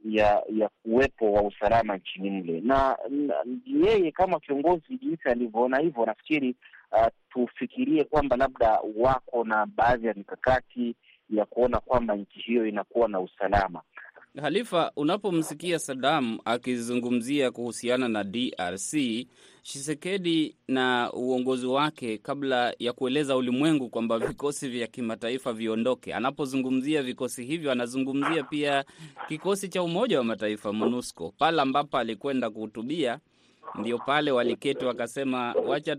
ya 0.05 0.43
ya 0.53 0.69
kuwepo 0.83 1.33
wa 1.33 1.43
usalama 1.43 1.97
nchini 1.97 2.31
mle, 2.31 2.61
na 2.61 2.97
yeye 3.67 4.11
kama 4.13 4.41
kiongozi 4.41 4.99
jinsi 5.03 5.29
alivyoona 5.29 5.79
hivyo, 5.79 6.07
nafikiri 6.07 6.57
uh, 6.93 7.07
tufikirie 7.31 8.05
kwamba 8.05 8.37
labda 8.37 8.81
wako 8.97 9.45
na 9.45 9.67
baadhi 9.67 10.07
ya 10.07 10.15
mikakati 10.15 10.95
ya 11.31 11.45
kuona 11.45 11.81
kwamba 11.81 12.17
nchi 12.17 12.39
hiyo 12.39 12.67
inakuwa 12.67 13.09
na 13.09 13.21
usalama. 13.21 13.83
Halifa, 14.43 14.93
unapomsikia 14.97 15.79
Saddam 15.79 16.39
akizungumzia 16.45 17.51
kuhusiana 17.51 18.09
na 18.09 18.25
DRC, 18.25 18.95
Tshisekedi 19.63 20.57
na 20.69 21.13
uongozi 21.13 21.67
wake, 21.67 22.19
kabla 22.19 22.75
ya 22.79 22.93
kueleza 22.93 23.37
ulimwengu 23.37 23.89
kwamba 23.89 24.19
vikosi 24.19 24.69
vya 24.69 24.87
kimataifa 24.87 25.53
viondoke, 25.53 26.15
anapozungumzia 26.15 27.03
vikosi 27.03 27.45
hivyo 27.45 27.73
anazungumzia 27.73 28.43
pia 28.43 28.85
kikosi 29.29 29.69
cha 29.69 29.83
Umoja 29.83 30.19
wa 30.19 30.25
Mataifa 30.25 30.73
MONUSCO. 30.73 31.35
Pale 31.39 31.63
ambapo 31.63 31.99
alikwenda 31.99 32.51
kuhutubia, 32.51 33.19
ndio 33.81 33.99
pale 33.99 34.31
waliketi 34.31 34.85
wakasema, 34.85 35.53
wacha 35.53 35.97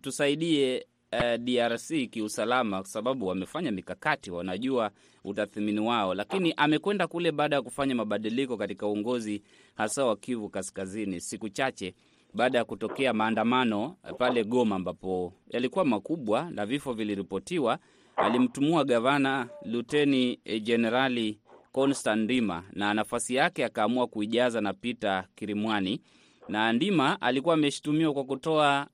tusaidie 0.00 0.86
Uh, 1.12 1.34
DRC 1.36 2.10
kiusalama 2.10 2.80
kwa 2.80 2.88
sababu 2.90 3.26
wamefanya 3.26 3.70
mikakati, 3.72 4.30
wanajua 4.30 4.90
utathmini 5.24 5.80
wao, 5.80 6.14
lakini 6.14 6.54
amekwenda 6.56 7.06
kule 7.06 7.32
baada 7.32 7.56
ya 7.56 7.62
kufanya 7.62 7.94
mabadiliko 7.94 8.56
katika 8.56 8.86
uongozi 8.86 9.42
hasa 9.74 10.04
wa 10.04 10.16
Kivu 10.16 10.48
Kaskazini, 10.48 11.20
siku 11.20 11.48
chache 11.48 11.94
baada 12.34 12.58
ya 12.58 12.64
kutokea 12.64 13.12
maandamano 13.12 13.96
pale 14.18 14.44
Goma 14.44 14.76
ambapo 14.76 15.32
yalikuwa 15.50 15.84
makubwa 15.84 16.50
na 16.50 16.66
vifo 16.66 16.92
viliripotiwa. 16.92 17.78
Alimtumua 18.16 18.84
gavana 18.84 19.48
luteni 19.64 20.40
jenerali 20.62 21.38
Constant 21.72 22.20
Ndima 22.22 22.64
na 22.72 22.94
nafasi 22.94 23.34
yake 23.34 23.64
akaamua 23.64 24.06
kuijaza 24.06 24.60
na 24.60 24.72
Peter 24.74 25.24
Kirimwani, 25.34 26.00
na 26.48 26.72
Ndima 26.72 27.20
alikuwa 27.20 27.54
ameshutumiwa 27.54 28.12
kwa 28.12 28.24
kutoa 28.24 28.86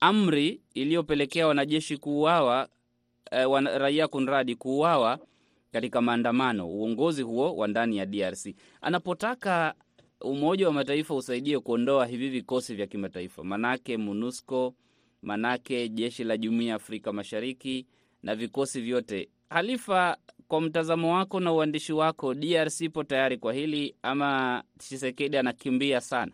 amri 0.00 0.60
iliyopelekea 0.74 1.46
wanajeshi 1.46 1.96
kuuawa, 1.96 2.68
e, 3.30 3.44
wan, 3.44 3.64
raia 3.66 4.08
kunradi 4.08 4.54
kuuawa 4.54 5.18
katika 5.72 6.00
maandamano. 6.00 6.68
Uongozi 6.68 7.22
huo 7.22 7.56
wa 7.56 7.68
ndani 7.68 7.96
ya 7.96 8.06
DRC 8.06 8.46
anapotaka 8.80 9.74
Umoja 10.22 10.66
wa 10.66 10.72
Mataifa 10.72 11.14
usaidie 11.14 11.58
kuondoa 11.60 12.06
hivi 12.06 12.28
vikosi 12.28 12.74
vya 12.74 12.86
kimataifa, 12.86 13.44
manake 13.44 13.96
MONUSCO, 13.96 14.74
manake 15.22 15.88
jeshi 15.88 16.24
la 16.24 16.36
Jumuiya 16.36 16.68
ya 16.70 16.74
Afrika 16.76 17.12
Mashariki 17.12 17.86
na 18.22 18.34
vikosi 18.34 18.80
vyote. 18.80 19.28
Halifa, 19.50 20.16
kwa 20.48 20.60
mtazamo 20.60 21.14
wako 21.14 21.40
na 21.40 21.52
uandishi 21.52 21.92
wako, 21.92 22.34
DRC 22.34 22.80
ipo 22.80 23.04
tayari 23.04 23.38
kwa 23.38 23.52
hili 23.52 23.94
ama 24.02 24.62
Tshisekedi 24.78 25.36
anakimbia 25.36 26.00
sana? 26.00 26.32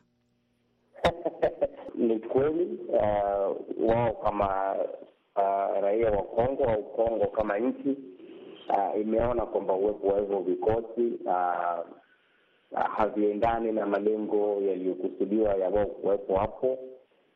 Ni 2.06 2.18
kweli 2.18 2.78
uh, 2.88 3.56
wao 3.88 4.12
kama 4.24 4.74
uh, 5.36 5.82
raia 5.82 6.10
wa 6.10 6.22
Kongo 6.22 6.64
au 6.64 6.82
Kongo 6.82 7.26
kama 7.26 7.58
nchi 7.58 7.96
uh, 8.68 9.00
imeona 9.00 9.46
kwamba 9.46 9.74
uwepo 9.74 10.06
wa 10.08 10.20
hivyo 10.20 10.38
vikosi 10.40 11.18
uh, 11.24 11.80
uh, 12.72 12.78
haviendani 12.96 13.72
na 13.72 13.86
malengo 13.86 14.62
yaliyokusudiwa 14.68 15.54
ya 15.54 15.68
wao 15.70 15.86
kuwepo 15.86 16.36
hapo, 16.36 16.78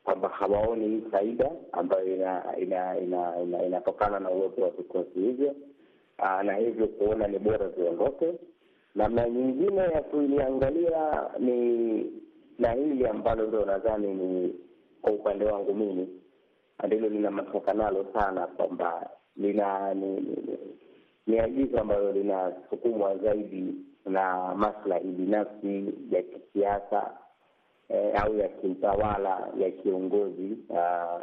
kwamba 0.04 0.28
hawaoni 0.28 0.88
hii 0.88 1.02
faida 1.10 1.50
ambayo 1.72 2.06
inatokana 2.06 2.58
ina, 2.58 2.98
ina, 3.00 3.42
ina, 3.42 3.66
ina 3.66 4.20
na 4.20 4.30
uwepo 4.30 4.62
wa 4.62 4.70
vikosi 4.70 5.20
hivyo 5.20 5.54
uh, 6.18 6.42
na 6.42 6.54
hivyo 6.56 6.86
kuona 6.86 7.26
ni 7.28 7.38
bora 7.38 7.68
viondoke. 7.68 8.32
Namna 8.94 9.28
nyingine 9.28 9.76
ya 9.80 10.02
kuiliangalia 10.02 11.22
ni 11.38 12.06
na 12.60 12.72
hili 12.72 13.06
ambalo 13.06 13.46
ndio 13.46 13.64
nadhani 13.64 14.14
ni 14.14 14.54
kwa 15.02 15.12
upande 15.12 15.44
wangu 15.44 15.74
mimi 15.74 16.08
ndilo 16.86 17.08
lina 17.08 17.30
matoka 17.30 17.74
nalo 17.74 18.06
sana, 18.12 18.46
kwamba 18.46 19.10
lina 19.36 19.94
ni, 19.94 20.06
ni, 20.20 20.58
ni 21.26 21.38
agizo 21.38 21.80
ambalo 21.80 22.12
linasukumwa 22.12 23.16
zaidi 23.16 23.74
na 24.06 24.54
maslahi 24.54 25.08
binafsi 25.08 25.84
ya 26.10 26.22
kisiasa 26.22 27.10
eh, 27.88 28.22
au 28.22 28.36
ya 28.38 28.48
kiutawala 28.48 29.48
ya 29.58 29.70
kiongozi 29.70 30.58
uh, 30.68 31.20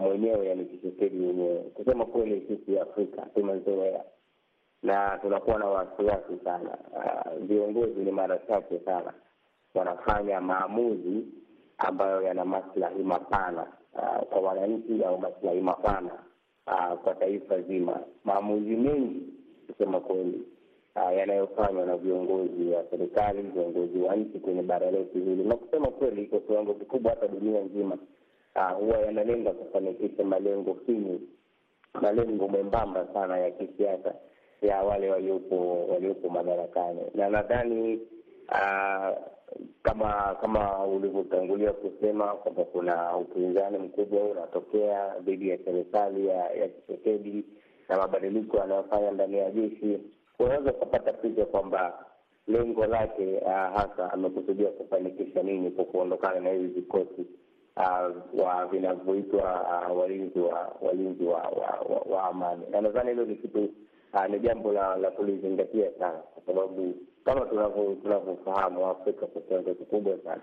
mwenyewe, 0.00 0.46
yani 0.48 0.64
Tshisekedi 0.64 1.16
mwenyewe. 1.16 1.58
Kusema 1.58 2.04
kweli, 2.04 2.42
sisi 2.48 2.78
Afrika 2.78 3.22
tumezoea 3.34 4.04
na 4.82 5.18
tunakuwa 5.22 5.58
na 5.58 5.66
wasiwasi 5.66 6.38
sana. 6.44 6.78
Viongozi 7.40 7.92
uh, 8.00 8.04
ni 8.04 8.10
mara 8.10 8.38
chache 8.38 8.78
sana 8.84 9.12
wanafanya 9.74 10.40
maamuzi 10.40 11.24
ambayo 11.78 12.22
yana 12.22 12.44
maslahi 12.44 13.02
mapana 13.02 13.66
uh, 13.94 14.22
kwa 14.28 14.40
wananchi 14.40 15.04
au 15.04 15.18
maslahi 15.18 15.60
mapana 15.60 16.10
uh, 16.66 16.98
kwa 16.98 17.14
taifa 17.14 17.60
zima. 17.60 18.00
Maamuzi 18.24 18.76
mengi 18.76 19.22
kusema 19.66 20.00
kweli 20.00 20.42
uh, 20.96 21.16
yanayofanywa 21.18 21.86
na 21.86 21.96
viongozi 21.96 22.64
wa 22.74 22.84
serikali, 22.90 23.42
viongozi 23.42 23.98
wa 23.98 24.16
nchi 24.16 24.38
kwenye 24.38 24.62
bara 24.62 24.90
letu 24.90 25.18
hili, 25.18 25.44
na 25.44 25.56
kusema 25.56 25.86
kweli, 25.88 26.26
kwa 26.26 26.40
kiwango 26.40 26.74
kikubwa 26.74 27.10
hata 27.10 27.28
dunia 27.28 27.60
nzima 27.60 27.98
uh, 28.56 28.70
huwa 28.78 28.98
yanalenga 28.98 29.50
kufanikisha 29.52 30.24
malengo 30.24 30.76
finyu, 30.86 31.20
malengo 32.02 32.48
membamba 32.48 33.06
sana 33.14 33.38
ya 33.38 33.50
kisiasa 33.50 34.14
ya 34.62 34.82
wale 34.82 35.10
waliopo 35.10 35.86
waliopo 35.86 36.28
madarakani, 36.28 37.00
na 37.14 37.28
nadhani 37.28 38.00
uh, 38.48 39.16
kama 40.00 40.34
kama 40.40 40.84
ulivyotangulia 40.86 41.72
kusema 41.72 42.26
kwamba 42.26 42.64
kuna 42.64 43.16
upinzani 43.16 43.78
mkubwa 43.78 44.20
unatokea 44.24 45.14
dhidi 45.20 45.48
ya 45.48 45.58
serikali 45.64 46.26
ya 46.26 46.36
ya 46.50 46.68
Tshisekedi 46.68 47.44
na 47.88 47.96
mabadiliko 47.96 48.56
yanayofanya 48.56 49.10
ndani 49.10 49.38
ya 49.38 49.50
jeshi, 49.50 49.98
unaweza 50.38 50.70
ukapata 50.72 51.12
picha 51.12 51.44
kwamba 51.44 52.04
lengo 52.46 52.86
lake 52.86 53.38
uh, 53.44 53.50
hasa 53.52 54.12
amekusudia 54.12 54.68
kufanikisha 54.68 55.42
nini 55.42 55.70
kwa 55.70 55.84
kuondokana 55.84 56.40
na 56.40 56.50
hivi 56.50 56.66
vikosi 56.66 57.26
uh, 58.32 58.64
vinavyoitwa 58.70 59.66
uh, 59.90 59.98
walinzi 60.00 60.38
wa 60.38 60.76
walinzi 60.82 61.24
wa, 61.24 61.36
wa, 61.38 61.94
wa, 61.94 62.16
wa 62.16 62.24
amani, 62.24 62.62
na 62.70 62.80
nadhani 62.80 63.10
hilo 63.10 63.24
ni 63.24 63.34
kitu 63.36 63.68
ni 64.28 64.38
jambo 64.38 64.72
la, 64.72 64.96
la 64.96 65.10
kulizingatia 65.10 65.90
sana, 65.98 66.18
kwa 66.18 66.42
sababu 66.46 66.94
kama 67.24 67.40
tunavyofahamu 68.02 68.86
Afrika 68.86 69.26
kwa 69.26 69.42
kiwango 69.42 69.74
kikubwa 69.74 70.18
sana 70.24 70.42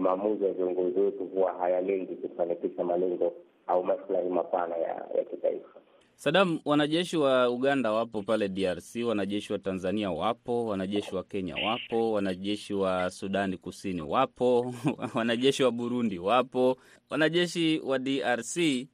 maamuzi 0.00 0.44
ya 0.44 0.52
viongozi 0.52 1.00
wetu 1.00 1.24
huwa 1.24 1.52
hayalengi 1.52 2.14
kufanikisha 2.16 2.84
malengo 2.84 3.32
au 3.66 3.84
maslahi 3.84 4.28
mapana 4.28 4.76
ya, 4.76 4.88
ya 5.18 5.24
kitaifa. 5.30 5.68
Sadam, 6.14 6.60
wanajeshi 6.64 7.16
wa 7.16 7.50
Uganda 7.50 7.92
wapo 7.92 8.22
pale 8.22 8.48
DRC, 8.48 8.96
wanajeshi 9.06 9.52
wa 9.52 9.58
Tanzania 9.58 10.10
wapo, 10.10 10.66
wanajeshi 10.66 11.14
wa 11.16 11.24
Kenya 11.24 11.54
wapo, 11.66 12.12
wanajeshi 12.12 12.74
wa 12.74 13.10
Sudani 13.10 13.58
Kusini 13.58 14.02
wapo, 14.02 14.74
wanajeshi 15.14 15.62
wa 15.62 15.70
Burundi 15.70 16.18
wapo, 16.18 16.76
wanajeshi 17.10 17.80
wa 17.84 17.98
DRC 17.98 18.86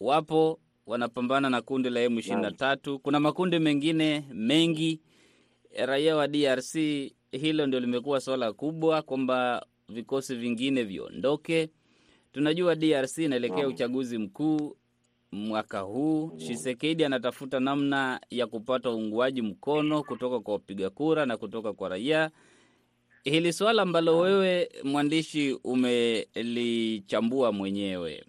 wapo, 0.00 0.58
wanapambana 0.90 1.50
na 1.50 1.62
kundi 1.62 1.90
la 1.90 2.06
M23. 2.06 2.98
Kuna 2.98 3.20
makundi 3.20 3.58
mengine 3.58 4.24
mengi. 4.32 5.00
Raia 5.86 6.16
wa 6.16 6.28
DRC, 6.28 6.74
hilo 7.32 7.66
ndio 7.66 7.80
limekuwa 7.80 8.20
swala 8.20 8.52
kubwa 8.52 9.02
kwamba 9.02 9.66
vikosi 9.88 10.34
vingine 10.36 10.82
viondoke. 10.82 11.70
Tunajua 12.32 12.74
DRC 12.74 13.18
inaelekea 13.18 13.68
uchaguzi 13.68 14.18
mkuu 14.18 14.76
mwaka 15.32 15.80
huu. 15.80 16.32
Tshisekedi 16.36 17.04
anatafuta 17.04 17.60
namna 17.60 18.20
ya 18.30 18.46
kupata 18.46 18.90
uunguaji 18.90 19.42
mkono 19.42 20.02
kutoka 20.02 20.40
kwa 20.40 20.54
wapiga 20.54 20.90
kura 20.90 21.26
na 21.26 21.36
kutoka 21.36 21.72
kwa 21.72 21.88
raia. 21.88 22.30
Hili 23.24 23.52
swala 23.52 23.82
ambalo 23.82 24.18
wewe 24.18 24.68
mwandishi 24.84 25.52
umelichambua 25.64 27.52
mwenyewe, 27.52 28.24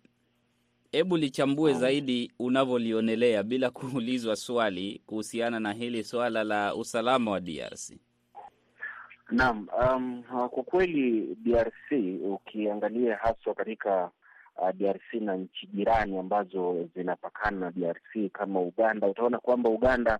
hebu 0.91 1.17
lichambue 1.17 1.73
zaidi 1.73 2.31
unavyolionelea 2.39 3.43
bila 3.43 3.69
kuulizwa 3.79 4.35
swali 4.35 5.01
kuhusiana 5.05 5.59
na 5.59 5.73
hili 5.73 6.03
swala 6.03 6.43
la 6.43 6.75
usalama 6.75 7.31
wa 7.31 7.39
DRC. 7.39 7.91
Naam, 9.31 9.67
um, 9.95 10.23
kwa 10.49 10.63
kweli 10.63 11.35
DRC 11.43 11.91
ukiangalia 12.23 13.15
haswa 13.15 13.53
katika 13.53 14.11
uh, 14.57 14.69
DRC 14.71 15.13
na 15.13 15.35
nchi 15.35 15.67
jirani 15.73 16.17
ambazo 16.17 16.89
zinapakana 16.95 17.59
na 17.59 17.71
DRC 17.71 18.31
kama 18.33 18.59
Uganda, 18.61 19.07
utaona 19.07 19.39
kwamba 19.39 19.69
Uganda 19.69 20.19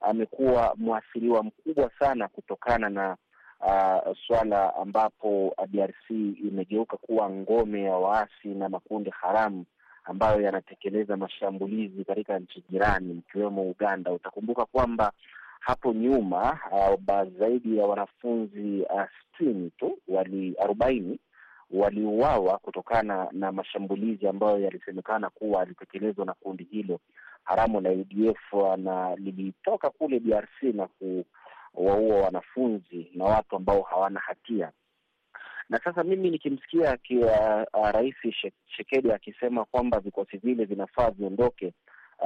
amekuwa 0.00 0.74
mwathiriwa 0.76 1.42
mkubwa 1.42 1.90
sana 1.98 2.28
kutokana 2.28 2.88
na 2.88 3.16
uh, 3.60 4.16
swala 4.26 4.76
ambapo 4.76 5.54
DRC 5.68 6.10
imegeuka 6.44 6.96
kuwa 6.96 7.30
ngome 7.30 7.82
ya 7.82 7.96
waasi 7.96 8.48
na 8.48 8.68
makundi 8.68 9.10
haramu 9.10 9.64
ambayo 10.04 10.40
yanatekeleza 10.40 11.16
mashambulizi 11.16 12.04
katika 12.04 12.38
nchi 12.38 12.64
jirani 12.70 13.12
ikiwemo 13.18 13.62
Uganda. 13.70 14.12
Utakumbuka 14.12 14.64
kwamba 14.64 15.12
hapo 15.60 15.92
nyuma 15.92 16.58
uh, 16.70 17.38
zaidi 17.38 17.78
ya 17.78 17.84
wanafunzi 17.86 18.86
sitini 19.22 19.64
uh, 19.66 19.72
tu 19.78 19.98
wali 20.08 20.54
arobaini 20.62 21.18
waliuawa 21.70 22.58
kutokana 22.58 23.28
na 23.32 23.52
mashambulizi 23.52 24.28
ambayo 24.28 24.58
yalisemekana 24.60 25.30
kuwa 25.30 25.58
yalitekelezwa 25.60 26.24
na 26.26 26.32
kundi 26.34 26.64
hilo 26.64 27.00
haramu 27.44 27.80
la 27.80 27.90
ADF 27.90 28.52
na 28.76 29.14
lilitoka 29.16 29.90
kule 29.90 30.20
DRC 30.20 30.62
na 30.62 30.88
kuwaua 31.72 32.16
wanafunzi 32.24 33.10
na 33.14 33.24
watu 33.24 33.56
ambao 33.56 33.82
hawana 33.82 34.20
hatia. 34.20 34.70
Na 35.68 35.80
sasa 35.84 36.04
mimi 36.04 36.30
nikimsikia 36.30 36.98
Rais 37.92 38.14
Tshisekedi 38.66 39.12
akisema 39.12 39.64
kwamba 39.64 40.00
vikosi 40.00 40.36
vile 40.36 40.64
vinafaa 40.64 41.10
viondoke 41.10 41.72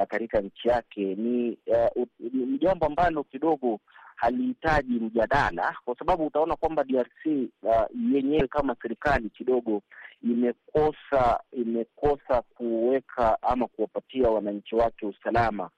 katika 0.07 0.41
nchi 0.41 0.67
yake 0.67 1.15
ni 1.15 1.57
uh, 1.95 2.07
jambo 2.59 2.85
ambalo 2.85 3.23
kidogo 3.23 3.79
halihitaji 4.15 4.99
mjadala, 4.99 5.75
kwa 5.85 5.95
sababu 5.99 6.25
utaona 6.25 6.55
kwamba 6.55 6.83
DRC 6.83 7.25
uh, 7.63 7.73
yenyewe 8.13 8.47
kama 8.47 8.75
serikali 8.81 9.29
kidogo 9.29 9.81
imekosa 10.23 11.39
imekosa 11.51 12.41
kuweka 12.41 13.37
ama 13.41 13.67
kuwapatia 13.67 14.29
wananchi 14.29 14.75
wake 14.75 15.05
usalama. 15.05 15.69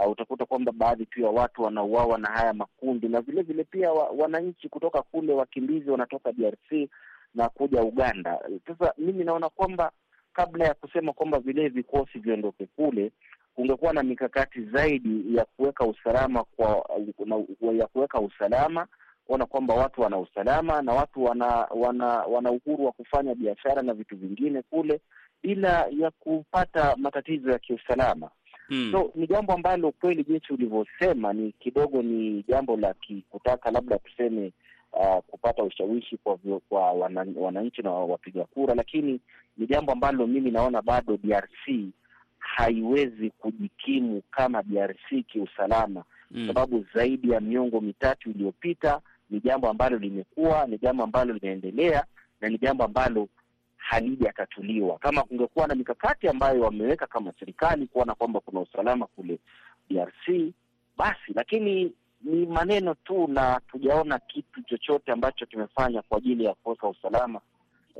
Uh, 0.00 0.10
utakuta 0.12 0.46
kwamba 0.46 0.72
baadhi 0.72 1.06
tu 1.06 1.20
ya 1.22 1.28
watu 1.30 1.62
wanauawa 1.62 2.18
na 2.18 2.28
haya 2.28 2.52
makundi, 2.52 3.08
na 3.08 3.20
vile 3.20 3.42
vile 3.42 3.64
pia 3.64 3.92
wa, 3.92 4.04
wananchi 4.08 4.68
kutoka 4.68 5.02
kule 5.02 5.32
wakimbizi 5.32 5.90
wanatoka 5.90 6.32
DRC 6.32 6.90
na 7.34 7.48
kuja 7.48 7.82
Uganda. 7.82 8.38
Sasa 8.66 8.94
mimi 8.98 9.24
naona 9.24 9.48
kwamba 9.48 9.92
kabla 10.32 10.64
ya 10.64 10.74
kusema 10.74 11.12
kwamba 11.12 11.38
vile 11.38 11.68
vikosi 11.68 12.18
viondoke 12.18 12.66
kule 12.66 13.12
kungekuwa 13.54 13.92
na 13.92 14.02
mikakati 14.02 14.62
zaidi 14.64 15.36
ya 15.36 15.44
kuweka 15.44 15.84
usalama 15.86 16.44
kwa 16.56 16.86
ya 17.78 17.86
kuweka 17.86 18.20
usalama 18.20 18.86
kuona 19.26 19.46
kwamba 19.46 19.74
watu 19.74 20.00
wana 20.00 20.18
usalama 20.18 20.82
na 20.82 20.92
watu 20.92 21.24
wana 21.24 21.46
wana 21.70 22.06
wana 22.06 22.50
uhuru 22.50 22.84
wa 22.86 22.92
kufanya 22.92 23.34
biashara 23.34 23.82
na 23.82 23.94
vitu 23.94 24.16
vingine 24.16 24.62
kule 24.62 25.00
bila 25.42 25.86
ya 25.90 26.10
kupata 26.10 26.96
matatizo 26.96 27.50
ya 27.50 27.58
kiusalama. 27.58 28.30
Hmm. 28.68 28.92
So 28.92 29.12
ni 29.14 29.26
jambo 29.26 29.52
ambalo 29.52 29.92
kweli 29.92 30.24
jinsi 30.24 30.52
ulivyosema 30.52 31.32
ni 31.32 31.52
kidogo 31.52 32.02
ni 32.02 32.44
jambo 32.48 32.76
la 32.76 32.94
kutaka 33.30 33.70
labda 33.70 33.98
tuseme 33.98 34.52
uh, 34.92 35.18
kupata 35.26 35.62
ushawishi 35.64 36.16
kwa 36.16 36.38
kwa 36.68 36.92
wananchi 37.36 37.82
na 37.82 37.90
wapiga 37.90 38.44
kura, 38.44 38.74
lakini 38.74 39.20
ni 39.58 39.66
jambo 39.66 39.92
ambalo 39.92 40.26
mimi 40.26 40.50
naona 40.50 40.82
bado 40.82 41.16
DRC 41.16 41.88
haiwezi 42.38 43.30
kujikimu 43.30 44.22
kama 44.30 44.62
DRC 44.62 45.26
kiusalama 45.26 46.04
mm. 46.30 46.46
Sababu 46.46 46.84
zaidi 46.94 47.30
ya 47.30 47.40
miongo 47.40 47.80
mitatu 47.80 48.30
iliyopita 48.30 49.00
ni 49.30 49.40
jambo 49.40 49.68
ambalo 49.68 49.98
limekuwa, 49.98 50.66
ni 50.66 50.78
jambo 50.78 51.02
ambalo 51.04 51.34
linaendelea 51.34 52.04
na 52.40 52.48
ni 52.48 52.58
jambo 52.58 52.84
ambalo 52.84 53.28
halijakatuliwa. 53.88 54.98
Kama 54.98 55.22
kungekuwa 55.22 55.66
na 55.66 55.74
mikakati 55.74 56.28
ambayo 56.28 56.60
wameweka 56.60 57.06
kama 57.06 57.32
serikali 57.38 57.86
kuona 57.86 58.14
kwamba 58.14 58.40
kuna 58.40 58.60
usalama 58.60 59.06
kule 59.06 59.38
DRC 59.90 60.52
basi, 60.96 61.32
lakini 61.34 61.92
ni 62.22 62.46
maneno 62.46 62.94
tu 62.94 63.26
na 63.28 63.60
tujaona 63.70 64.18
kitu 64.18 64.62
chochote 64.62 65.12
ambacho 65.12 65.46
kimefanya 65.46 66.02
kwa 66.02 66.18
ajili 66.18 66.44
ya 66.44 66.54
kuweka 66.54 66.88
usalama. 66.88 67.40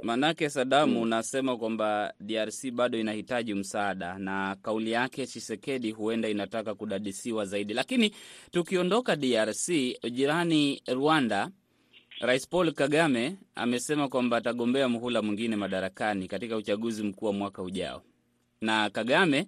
Manake 0.02 0.50
Sadamu 0.50 1.02
unasema 1.02 1.52
hmm, 1.52 1.60
kwamba 1.60 2.14
DRC 2.20 2.70
bado 2.70 2.98
inahitaji 2.98 3.54
msaada, 3.54 4.18
na 4.18 4.56
kauli 4.62 4.90
yake 4.92 5.26
Chisekedi 5.26 5.90
huenda 5.90 6.28
inataka 6.28 6.74
kudadisiwa 6.74 7.44
zaidi. 7.44 7.74
Lakini 7.74 8.14
tukiondoka 8.50 9.16
DRC, 9.16 9.68
jirani 10.10 10.82
Rwanda, 10.88 11.50
Rais 12.20 12.48
Paul 12.48 12.72
Kagame 12.72 13.36
amesema 13.54 14.08
kwamba 14.08 14.36
atagombea 14.36 14.88
muhula 14.88 15.22
mwingine 15.22 15.56
madarakani 15.56 16.28
katika 16.28 16.56
uchaguzi 16.56 17.02
mkuu 17.02 17.26
wa 17.26 17.32
mwaka 17.32 17.62
ujao. 17.62 18.02
Na 18.60 18.90
Kagame 18.90 19.46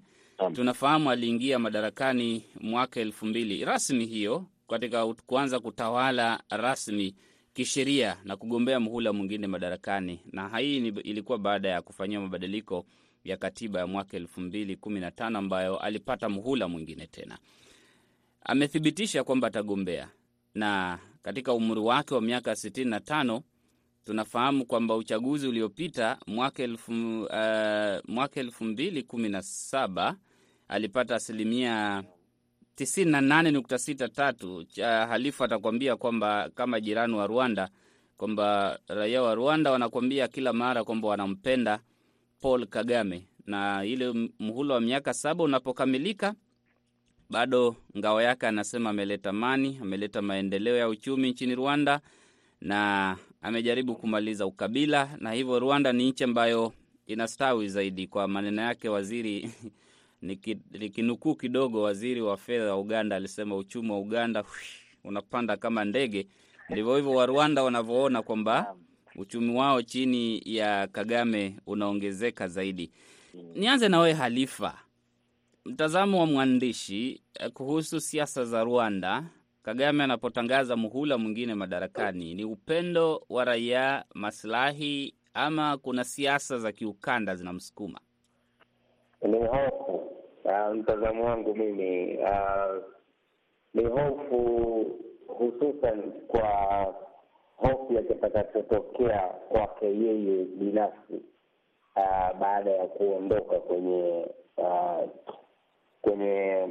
tunafahamu 0.55 1.11
aliingia 1.11 1.59
madarakani 1.59 2.45
mwaka 2.61 3.01
elfu 3.01 3.27
mbili 3.27 3.65
rasmi 3.65 4.07
hiyo 4.07 4.47
katika 4.69 5.15
kuanza 5.15 5.61
kutawala 5.61 6.43
rasmi 6.51 7.15
kisheria 7.55 8.17
na 8.25 8.37
kugombea 8.37 8.81
muhula 8.81 9.13
mwingine 9.13 9.47
madarakani, 9.47 10.21
na 10.33 10.59
hii 10.59 10.77
ilikuwa 10.89 11.39
baada 11.39 11.69
ya 11.69 11.83
kufanyiwa 11.83 12.23
mabadiliko 12.23 12.87
ya 13.25 13.37
katiba 13.37 13.79
ya 13.81 13.87
mwaka 13.87 14.17
elfu 14.17 14.41
mbili 14.41 14.77
kumi 14.77 15.01
na 15.01 15.11
tano 15.11 15.39
ambayo 15.39 15.79
alipata 15.79 16.29
muhula 16.29 16.69
mwingine 16.69 17.07
tena. 17.07 17.39
Amethibitisha 18.45 19.25
kwamba 19.25 19.49
atagombea, 19.49 20.09
na 20.55 20.99
katika 21.23 21.53
umri 21.55 21.81
wake 21.81 22.15
wa 22.15 22.21
miaka 22.21 22.57
sitini 22.57 22.91
na 22.91 23.01
tano 23.01 23.43
tunafahamu 24.05 24.67
kwamba 24.67 24.97
uchaguzi 24.97 25.49
uliopita 25.49 26.19
mwaka 26.27 26.63
elfu 26.63 27.23
uh, 27.23 27.29
alipata 30.69 31.15
asilimia 31.15 32.05
tisini 32.75 33.11
na 33.11 33.21
nane 33.21 33.51
nukta 33.51 33.79
sita 33.79 34.09
tatu. 34.09 34.65
Cha 34.65 35.07
Halifu 35.07 35.45
atakwambia 35.45 35.97
kwamba 35.97 36.51
kama 36.55 36.81
jirani 36.81 37.15
wa 37.15 37.27
Rwanda 37.27 37.69
kwamba 38.17 38.79
raia 38.89 39.23
wa 39.23 39.35
Rwanda 39.35 39.71
wanakwambia 39.71 40.29
kila 40.29 40.53
mara 40.53 40.85
kwamba 40.85 41.09
wanampenda 41.09 41.81
Paul 42.41 42.67
Kagame, 42.67 43.29
na 43.47 43.85
ile 43.85 44.31
mhula 44.39 44.75
wa 44.75 44.81
miaka 44.81 45.15
saba 45.15 45.45
unapokamilika 45.45 46.35
bado 47.31 47.77
ngao 47.99 48.23
yake 48.23 48.47
anasema 48.47 48.91
ameleta 48.91 49.31
amani, 49.31 49.79
ameleta 49.83 50.23
maendeleo 50.23 50.77
ya 50.77 50.89
uchumi 50.89 51.31
nchini 51.31 51.55
Rwanda 51.55 52.01
na 52.61 53.17
amejaribu 53.43 53.95
kumaliza 53.95 54.47
ukabila, 54.47 55.09
na 55.19 55.33
hivyo 55.33 55.59
Rwanda 55.59 55.93
ni 55.93 56.09
nchi 56.11 56.25
ambayo 56.25 56.73
inastawi 57.07 57.69
zaidi. 57.69 58.07
Kwa 58.07 58.29
maneno 58.29 58.63
yake 58.63 58.89
waziri 58.89 59.51
nikinukuu 60.79 61.35
kidogo, 61.35 61.83
waziri 61.83 62.21
wa 62.21 62.37
fedha 62.37 62.65
wa 62.75 62.79
Uganda 62.81 63.17
alisema 63.17 63.57
uchumi 63.57 63.91
wa 63.91 63.99
Uganda 63.99 64.45
unapanda 65.05 65.57
kama 65.57 65.85
ndege 65.85 66.27
ndivyo 66.71 66.97
hivyo 66.97 67.11
wa 67.13 67.27
Rwanda 67.27 67.63
wanavyoona 67.63 68.23
kwamba 68.23 68.75
uchumi 69.17 69.55
wao 69.59 69.83
chini 69.83 70.43
ya 70.45 70.87
Kagame 70.87 71.57
unaongezeka 71.67 72.49
zaidi. 72.49 72.91
Nianze 73.55 73.89
na 73.89 73.99
wewe 74.01 74.13
Halifa, 74.15 74.79
mtazamo 75.65 76.21
wa 76.21 76.27
mwandishi 76.27 77.23
kuhusu 77.55 78.01
siasa 78.01 78.45
za 78.45 78.65
Rwanda. 78.65 79.23
Kagame 79.63 80.05
anapotangaza 80.05 80.77
muhula 80.77 81.19
mwingine 81.19 81.55
madarakani, 81.55 82.35
ni 82.35 82.45
upendo 82.45 83.23
wa 83.29 83.45
raia, 83.45 84.05
maslahi 84.15 85.15
ama 85.35 85.77
kuna 85.79 86.05
siasa 86.05 86.59
za 86.59 86.73
kiukanda 86.73 87.35
zinamsukuma? 87.37 88.01
Ni 89.23 89.39
hofu. 89.39 90.01
Uh, 90.45 90.75
mtazamo 90.75 91.25
wangu 91.25 91.55
mimi 91.55 92.19
uh, 92.19 92.83
ni 93.75 93.85
hofu 93.85 94.87
hususan 95.27 96.13
kwa 96.29 96.49
hofu 97.57 97.93
ya 97.93 98.03
kitakachotokea 98.03 99.19
kwake 99.21 99.87
yeye 99.87 100.45
binafsi 100.45 101.15
uh, 101.97 102.39
baada 102.41 102.71
ya 102.71 102.87
kuondoka 102.87 103.59
kwenye 103.61 104.27
uh, 104.57 105.09
kwenye 106.03 106.69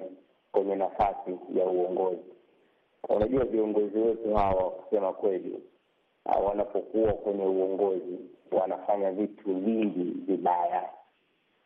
kwenye 0.51 0.75
nafasi 0.75 1.39
ya 1.55 1.65
uongozi. 1.65 2.21
Unajua, 3.09 3.45
viongozi 3.45 3.97
wetu 3.99 4.35
hawa 4.35 4.71
kusema 4.71 5.13
kweli, 5.13 5.59
uh, 6.25 6.47
wanapokuwa 6.47 7.13
kwenye 7.13 7.45
uongozi 7.45 8.19
wanafanya 8.51 9.11
vitu 9.11 9.55
vingi 9.55 10.03
vibaya. 10.03 10.89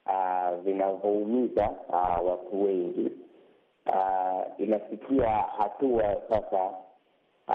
Uh, 0.06 0.60
vinavyoumiza 0.63 1.69
uh, 1.89 2.28
watu 2.30 2.63
wengi. 2.63 3.12
Inafikia 4.58 5.30
hatua 5.30 6.15
sasa 6.30 6.71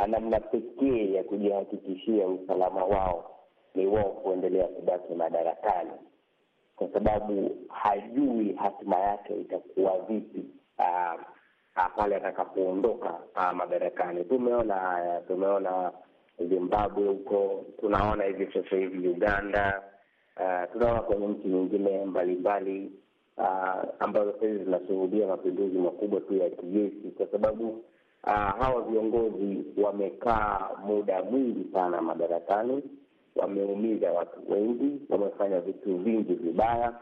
namna 0.07 0.41
pekee 0.41 1.13
ya 1.13 1.25
kujihakikishia 1.25 2.27
usalama 2.29 2.85
wao 2.85 3.31
ni 3.75 3.87
wao 3.87 4.05
kuendelea 4.11 4.67
kubaki 4.69 5.15
madarakani, 5.15 5.91
kwa 6.79 6.89
sababu 6.93 7.57
hajui 7.69 8.53
hatima 8.53 8.97
yake 8.97 9.35
itakuwa 9.41 9.99
vipi 10.09 10.45
uh, 10.79 11.21
uh, 11.77 11.87
pale 11.97 12.17
atakapoondoka 12.17 13.11
uh, 13.37 13.53
madarakani. 13.53 14.25
Tumeona 14.25 14.75
haya, 14.75 15.21
tumeona 15.21 15.93
Zimbabwe 16.49 17.09
huko, 17.09 17.65
tunaona 17.81 18.25
hivi 18.25 18.49
sasa 18.53 18.77
hivi 18.77 19.09
Uganda, 19.09 19.83
uh, 20.37 20.73
tunaona 20.73 21.01
kwenye 21.01 21.27
nchi 21.27 21.49
nyingine 21.49 22.05
mbalimbali 22.05 22.93
uh, 23.37 23.85
ambazo 23.99 24.35
sahizi 24.41 24.65
zinashuhudia 24.65 25.27
mapinduzi 25.27 25.79
makubwa 25.79 26.21
tu 26.21 26.35
ya 26.37 26.51
kijeshi, 26.51 27.11
kwa 27.17 27.27
sababu 27.27 27.69
uh, 28.25 28.33
hawa 28.33 28.83
viongozi 28.83 29.65
wamekaa 29.83 30.71
muda 30.87 31.23
mwingi 31.23 31.73
sana 31.73 32.03
madarakani, 32.03 32.83
wameumiza 33.37 34.13
watu 34.13 34.53
wengi, 34.53 35.01
wamefanya 35.09 35.61
vitu 35.61 35.97
vingi 35.97 36.35
vibaya 36.35 36.95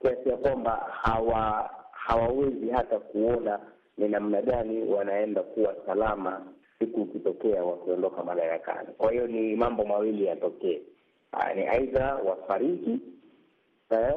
kiasi 0.00 0.28
ya 0.28 0.36
kwamba 0.36 0.70
hawa 1.02 1.70
hawawezi 1.92 2.70
hata 2.70 2.98
kuona 2.98 3.60
ni 3.98 4.08
namna 4.08 4.42
gani 4.42 4.82
wanaenda 4.92 5.42
kuwa 5.42 5.76
salama 5.86 6.46
siku 6.78 7.00
ikitokea 7.00 7.64
wakiondoka 7.64 8.22
madarakani. 8.24 8.88
Kwa 8.98 9.12
hiyo 9.12 9.26
ni 9.26 9.56
mambo 9.56 9.84
mawili 9.84 10.24
yatokee, 10.24 10.80
ni 11.54 11.66
aidha 11.66 12.14
wafariki 12.14 12.98
eh, 13.90 14.14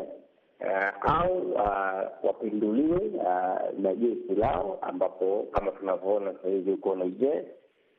uh, 0.62 1.12
au 1.12 1.38
uh, 1.38 2.02
wapinduliwe 2.24 2.98
uh, 3.16 3.80
na 3.80 3.94
jeshi 3.96 4.36
lao, 4.38 4.78
ambapo 4.82 5.48
kama 5.52 5.72
tunavyoona 5.72 6.34
sasa 6.34 6.48
hivi 6.50 6.72
huko 6.72 6.96
Niger 6.96 7.44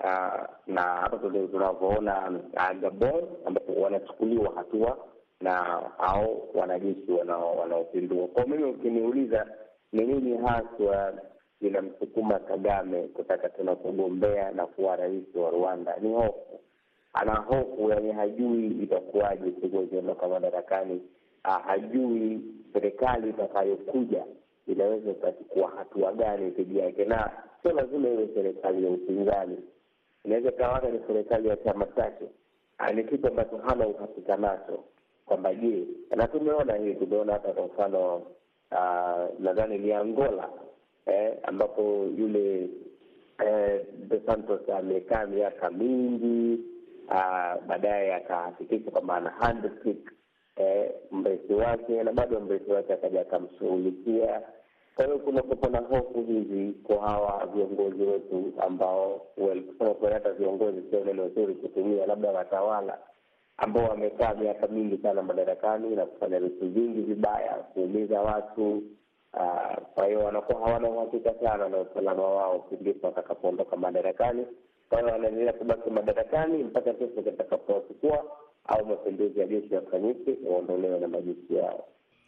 uh, 0.04 0.44
na 0.66 0.82
hapa 0.82 1.16
tunavyoona 1.50 2.40
Gabon, 2.80 3.24
ambapo 3.46 3.72
wanachukuliwa 3.72 4.52
hatua 4.54 4.98
na 5.40 5.80
au 5.98 6.48
wanajeshi 6.54 7.12
wanaopindua. 7.60 8.26
Kwa 8.28 8.46
mimi 8.46 8.64
ukiniuliza 8.64 9.46
ni 9.92 10.06
nini 10.06 10.36
haswa 10.36 11.12
inamsukuma 11.60 12.38
Kagame 12.38 13.02
kutaka 13.02 13.48
tena 13.48 13.76
kugombea 13.76 14.50
na 14.50 14.66
kuwa 14.66 14.96
rais 14.96 15.34
wa 15.34 15.50
Rwanda, 15.50 15.96
ni 16.00 16.14
hofu. 16.14 16.60
Ana 17.12 17.34
hofu, 17.34 17.90
yani 17.90 18.12
hajui 18.12 18.66
itakuwaje 18.66 19.52
siku 19.60 19.78
akiondoka 19.78 20.28
madarakani. 20.28 21.02
Ah, 21.42 21.58
hajui 21.58 22.40
serikali 22.72 23.30
itakayokuja 23.30 24.24
inaweza 24.66 25.10
ikachukua 25.10 25.70
hatua 25.76 26.12
gani 26.12 26.50
dhidi 26.50 26.78
yake, 26.78 27.04
na 27.04 27.30
sio 27.62 27.72
lazima 27.72 28.08
iwe 28.08 28.28
serikali 28.34 28.84
ya 28.84 28.90
upinzani, 28.90 29.58
inaweza 30.24 30.48
ikawaga 30.48 30.88
ni 30.88 31.00
serikali 31.06 31.48
ya 31.48 31.56
chama 31.56 31.86
chake. 31.96 32.24
Ni 32.94 33.04
kitu 33.04 33.26
ambacho 33.28 33.56
hana 33.56 33.86
uhakika 33.86 34.36
nacho 34.36 34.84
kwamba 35.26 35.54
je, 35.54 35.84
na 36.16 36.28
tumeona 36.28 36.74
hii, 36.76 36.94
tumeona 36.94 37.32
hata 37.32 37.52
kwa 37.52 37.66
mfano 37.66 38.16
uh, 38.70 39.40
nadhani 39.40 39.78
ni 39.78 39.92
Angola 39.92 40.48
eh, 41.06 41.34
ambapo 41.42 41.82
yule 42.18 42.68
eh, 43.46 43.80
Dos 44.08 44.24
Santos 44.26 44.68
amekaa 44.68 45.26
miaka 45.26 45.70
mingi 45.70 46.60
uh, 47.08 47.64
baadaye 47.66 48.14
akahakikisha 48.14 48.90
kwamba 48.90 49.14
ana 49.16 49.30
handshake 49.30 49.98
eh, 50.56 50.90
mrithi 51.10 51.52
wake 51.54 52.02
na 52.02 52.12
bado 52.12 52.40
mrithi 52.40 52.72
wake 52.72 52.92
akaja 52.92 53.20
akamshughulikia. 53.20 54.42
Kwa 54.98 55.06
hiyo 55.06 55.18
kuna 55.18 55.42
na 55.70 55.78
hofu 55.86 56.22
hizi 56.22 56.72
kwa 56.82 56.96
hawa 57.08 57.46
viongozi 57.54 58.02
wetu 58.02 58.52
ambao 58.58 59.20
kusema 59.34 60.14
hata 60.14 60.32
viongozi 60.32 60.82
sio 60.90 61.04
neno 61.04 61.28
zuri 61.28 61.54
kutumia, 61.54 62.06
labda 62.06 62.30
watawala 62.30 62.98
ambao 63.56 63.84
wamekaa 63.88 64.34
miaka 64.34 64.66
mingi 64.66 64.98
sana 65.02 65.22
madarakani 65.22 65.96
na 65.96 66.06
kufanya 66.06 66.40
vitu 66.40 66.68
vingi 66.68 67.00
vibaya, 67.00 67.54
kuumiza 67.54 68.20
watu. 68.20 68.82
Kwa 69.94 70.06
hiyo 70.06 70.20
wanakuwa 70.20 70.60
hawana 70.68 70.88
uhakika 70.88 71.34
sana 71.42 71.68
na 71.68 71.78
usalama 71.80 72.22
wao 72.22 72.58
pindipo 72.58 73.06
watakapoondoka 73.06 73.76
madarakani. 73.76 74.46
Kwa 74.88 75.00
hiyo 75.00 75.12
wanaendelea 75.12 75.52
kubaki 75.52 75.90
madarakani 75.90 76.64
mpaka 76.64 76.92
kesi 76.92 77.22
kitakapochukua 77.22 78.24
au 78.64 78.86
mapinduzi 78.86 79.40
ya 79.40 79.46
jeshi 79.46 79.74
yafanyike, 79.74 80.36
waondolewe 80.50 80.98
na 80.98 81.08
majeshi 81.08 81.54
yao. 81.56 81.84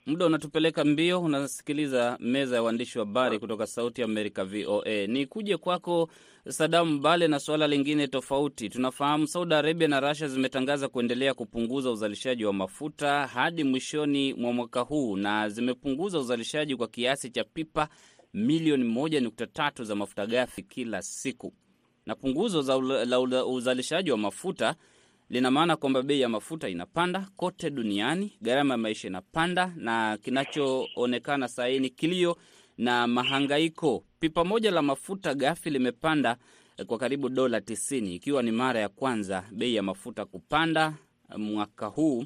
Muda 0.07 0.27
unatupeleka 0.27 0.85
mbio. 0.85 1.21
Unasikiliza 1.23 2.17
meza 2.21 2.57
ya 2.57 2.63
waandishi 2.63 2.99
wa 2.99 3.05
habari 3.05 3.39
kutoka 3.39 3.67
Sauti 3.67 4.03
Amerika, 4.03 4.45
VOA. 4.45 5.07
Ni 5.07 5.27
kuje 5.27 5.57
kwako 5.57 6.11
Sadamu 6.49 6.99
Bale 7.01 7.29
na 7.29 7.39
suala 7.41 7.67
lingine 7.67 8.09
tofauti. 8.09 8.69
Tunafahamu 8.69 9.27
Saudi 9.27 9.55
Arabia 9.55 9.89
na 9.89 10.01
Russia 10.01 10.29
zimetangaza 10.29 10.89
kuendelea 10.89 11.35
kupunguza 11.35 11.91
uzalishaji 11.91 12.45
wa 12.45 12.53
mafuta 12.53 13.27
hadi 13.27 13.65
mwishoni 13.65 14.35
mwa 14.35 14.53
mwaka 14.53 14.81
huu, 14.81 15.17
na 15.17 15.49
zimepunguza 15.49 16.19
uzalishaji 16.19 16.77
kwa 16.77 16.89
kiasi 16.89 17.31
cha 17.31 17.45
pipa 17.45 17.89
milioni 18.35 18.85
moja 18.85 19.21
nukta 19.21 19.47
tatu 19.47 19.85
za 19.85 19.95
mafuta 19.95 20.27
ghafi 20.27 20.63
kila 20.63 21.03
siku, 21.03 21.53
na 22.07 22.15
punguzo 22.15 22.81
la 23.05 23.45
uzalishaji 23.45 24.11
wa 24.11 24.19
mafuta 24.19 24.75
lina 25.31 25.51
maana 25.51 25.77
kwamba 25.77 26.03
bei 26.03 26.21
ya 26.21 26.29
mafuta 26.29 26.69
inapanda 26.69 27.27
kote 27.37 27.71
duniani, 27.71 28.33
gharama 28.43 28.75
ya 28.75 28.79
maisha 28.79 29.09
inapanda, 29.09 29.73
na 29.77 30.19
kinachoonekana 30.23 31.49
sahii 31.49 31.79
ni 31.79 31.91
kilio 31.91 32.37
na 32.79 33.07
mahangaiko. 33.07 34.05
Pipa 34.21 34.45
moja 34.45 34.71
la 34.71 34.83
mafuta 34.83 35.35
ghafi 35.35 35.71
limepanda 35.71 36.37
kwa 36.87 36.99
karibu 36.99 37.29
dola 37.29 37.61
tisini, 37.61 38.15
ikiwa 38.15 38.43
ni 38.43 38.51
mara 38.51 38.81
ya 38.81 38.89
kwanza 38.89 39.45
bei 39.53 39.75
ya 39.75 39.83
mafuta 39.83 40.25
kupanda 40.25 40.95
mwaka 41.37 41.87
huu 41.87 42.25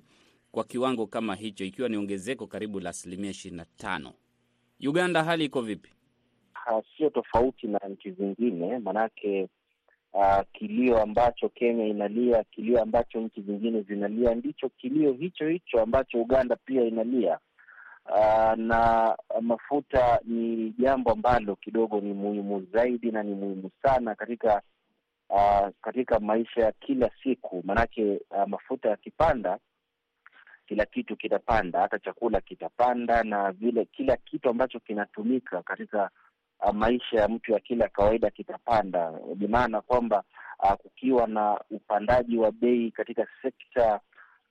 kwa 0.52 0.64
kiwango 0.64 1.06
kama 1.06 1.34
hicho, 1.34 1.64
ikiwa 1.64 1.88
ni 1.88 1.96
ongezeko 1.96 2.46
karibu 2.46 2.80
la 2.80 2.90
asilimia 2.90 3.30
ishirini 3.30 3.56
na 3.56 3.64
tano. 3.76 4.12
Uganda 4.80 5.24
hali 5.24 5.44
iko 5.44 5.60
vipi? 5.62 5.90
Sio 6.96 7.10
tofauti 7.10 7.66
na 7.66 7.78
nchi 7.88 8.10
zingine, 8.10 8.78
manake 8.78 9.48
Uh, 10.14 10.40
kilio 10.52 11.02
ambacho 11.02 11.48
Kenya 11.48 11.84
inalia, 11.86 12.44
kilio 12.44 12.82
ambacho 12.82 13.20
nchi 13.20 13.42
zingine 13.42 13.82
zinalia, 13.82 14.34
ndicho 14.34 14.68
kilio 14.68 15.12
hicho 15.12 15.48
hicho 15.48 15.80
ambacho 15.82 16.18
Uganda 16.22 16.56
pia 16.56 16.82
inalia. 16.82 17.38
Uh, 18.10 18.52
na 18.56 19.16
mafuta 19.40 20.20
ni 20.24 20.70
jambo 20.78 21.10
ambalo 21.12 21.56
kidogo 21.56 22.00
ni 22.00 22.12
muhimu 22.12 22.66
zaidi 22.72 23.10
na 23.10 23.22
ni 23.22 23.34
muhimu 23.34 23.70
sana 23.82 24.14
katika 24.14 24.62
uh, 25.28 25.68
katika 25.82 26.20
maisha 26.20 26.60
ya 26.60 26.72
kila 26.72 27.10
siku, 27.22 27.62
maanake 27.66 28.20
uh, 28.30 28.46
mafuta 28.48 28.88
yakipanda, 28.90 29.58
kila 30.66 30.86
kitu 30.86 31.16
kitapanda, 31.16 31.80
hata 31.80 31.98
chakula 31.98 32.40
kitapanda, 32.40 33.22
na 33.22 33.52
vile 33.52 33.84
kila 33.84 34.16
kitu 34.16 34.48
ambacho 34.48 34.80
kinatumika 34.80 35.62
katika 35.62 36.10
maisha 36.72 37.20
ya 37.20 37.28
mtu 37.28 37.52
ya 37.52 37.60
kila 37.60 37.88
kawaida 37.88 38.30
kitapanda, 38.30 39.12
bimaana 39.36 39.80
kwamba 39.80 40.22
uh, 40.58 40.72
kukiwa 40.72 41.26
na 41.26 41.60
upandaji 41.70 42.38
wa 42.38 42.52
bei 42.52 42.90
katika 42.90 43.26
sekta 43.42 44.00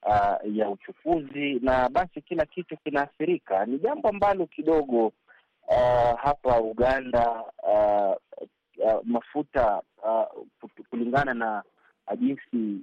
uh, 0.05 0.55
ya 0.55 0.69
uchukuzi, 0.69 1.53
na 1.61 1.89
basi 1.89 2.21
kila 2.21 2.45
kitu 2.45 2.77
kinaathirika. 2.77 3.65
Ni 3.65 3.77
jambo 3.79 4.09
ambalo 4.09 4.45
kidogo 4.45 5.07
uh, 5.67 6.19
hapa 6.19 6.61
Uganda 6.61 7.43
uh, 7.63 8.15
uh, 8.85 9.01
mafuta 9.03 9.81
uh, 10.03 10.43
kulingana 10.89 11.33
na 11.33 11.63
uh, 12.07 12.19
jinsi 12.19 12.81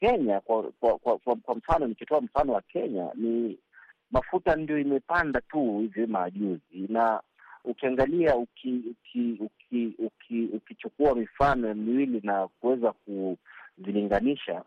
Kenya 0.00 0.40
kwa 0.40 0.62
kwa, 0.62 0.98
kwa, 0.98 1.18
kwa, 1.18 1.36
kwa 1.36 1.54
mfano 1.54 1.86
nikitoa 1.86 2.20
mfano 2.20 2.52
wa 2.52 2.62
Kenya 2.62 3.10
ni 3.14 3.58
mafuta 4.10 4.56
ndio 4.56 4.78
imepanda 4.78 5.40
tu 5.40 5.78
hivi 5.78 6.06
majuzi, 6.06 6.86
na 6.88 7.20
ukiangalia 7.64 8.36
uki, 8.36 8.82
uki, 8.90 9.36
uki, 9.40 9.94
uki, 9.98 10.48
ukichukua 10.52 11.14
mifano 11.14 11.74
miwili 11.74 12.20
na 12.24 12.48
kuweza 12.48 12.92
kuzilinganisha 12.92 14.62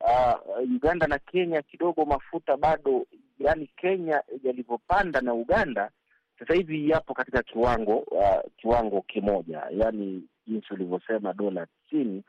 uh, 0.00 0.58
Uganda 0.76 1.06
na 1.06 1.18
Kenya 1.18 1.62
kidogo 1.62 2.04
mafuta 2.04 2.56
bado, 2.56 3.06
yani 3.38 3.66
Kenya 3.76 4.22
yalivyopanda 4.44 5.20
na 5.20 5.34
Uganda 5.34 5.90
sasa 6.38 6.54
hivi 6.54 6.90
yapo 6.90 7.14
katika 7.14 7.42
kiwango 7.42 7.98
uh, 7.98 8.40
kiwango 8.56 9.00
kimoja, 9.02 9.62
yani 9.70 10.22
jinsi 10.46 10.74
ulivyosema 10.74 11.32
dola 11.32 11.66
tisini. 11.66 12.22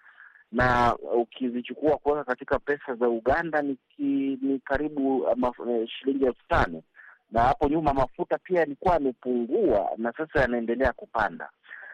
Na 0.52 0.96
ukizichukua 1.16 1.98
kuweka 1.98 2.24
katika 2.24 2.60
pesa 2.60 2.96
za 2.96 3.10
Uganda 3.10 3.62
ni, 3.62 3.78
ki, 3.96 4.38
ni 4.42 4.60
karibu 4.60 5.18
uh, 5.18 5.90
shilingi 5.90 6.26
elfu 6.26 6.48
tano 6.48 6.82
na 7.32 7.42
hapo 7.42 7.68
nyuma 7.70 7.94
mafuta 7.94 8.38
pia 8.38 8.60
yalikuwa 8.60 8.94
yamepungua 8.94 9.90
na 9.98 10.14
sasa 10.18 10.40
yanaendelea 10.42 10.94
kupanda, 10.94 11.50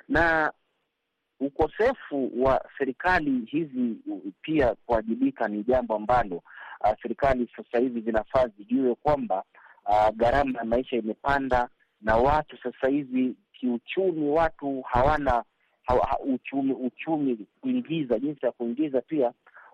na 0.09 0.51
ukosefu 1.39 2.31
wa 2.43 2.65
serikali 2.77 3.45
hizi 3.45 3.95
pia 4.41 4.75
kuajibika 4.85 5.47
ni 5.47 5.63
jambo 5.63 5.95
ambalo 5.95 6.35
uh, 6.35 6.91
serikali 7.01 7.49
sasa 7.57 7.79
hivi 7.79 8.01
zinafaa 8.01 8.47
zijue 8.57 8.95
kwamba 8.95 9.43
uh, 9.85 10.09
gharama 10.15 10.59
ya 10.59 10.65
maisha 10.65 10.95
imepanda 10.97 11.69
na 12.01 12.15
watu 12.17 12.57
sasa 12.63 12.87
hivi 12.87 13.35
kiuchumi, 13.53 14.29
watu 14.29 14.81
hawana 14.81 15.43
ha, 15.85 16.17
uchumi 16.33 16.73
uchumi 16.73 17.45
kuingiza, 17.61 18.19
jinsi 18.19 18.45
ya 18.45 18.51
kuingiza 18.51 19.01
pia 19.01 19.31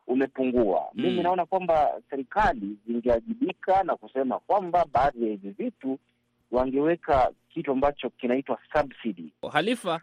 umepungua. 0.08 0.82
Mm. 0.94 1.04
Mimi 1.04 1.24
naona 1.24 1.46
kwamba 1.46 2.02
serikali 2.10 2.78
zingeajibika 2.88 3.84
na 3.84 3.96
kusema 3.96 4.40
kwamba 4.40 4.86
baadhi 4.94 5.24
ya 5.24 5.30
hivi 5.30 5.50
vitu 5.50 6.00
wangeweka 6.52 7.32
kitu 7.50 7.72
ambacho 7.72 8.10
kinaitwa 8.10 8.60
subsidy. 8.74 9.34
Halifa, 9.52 10.02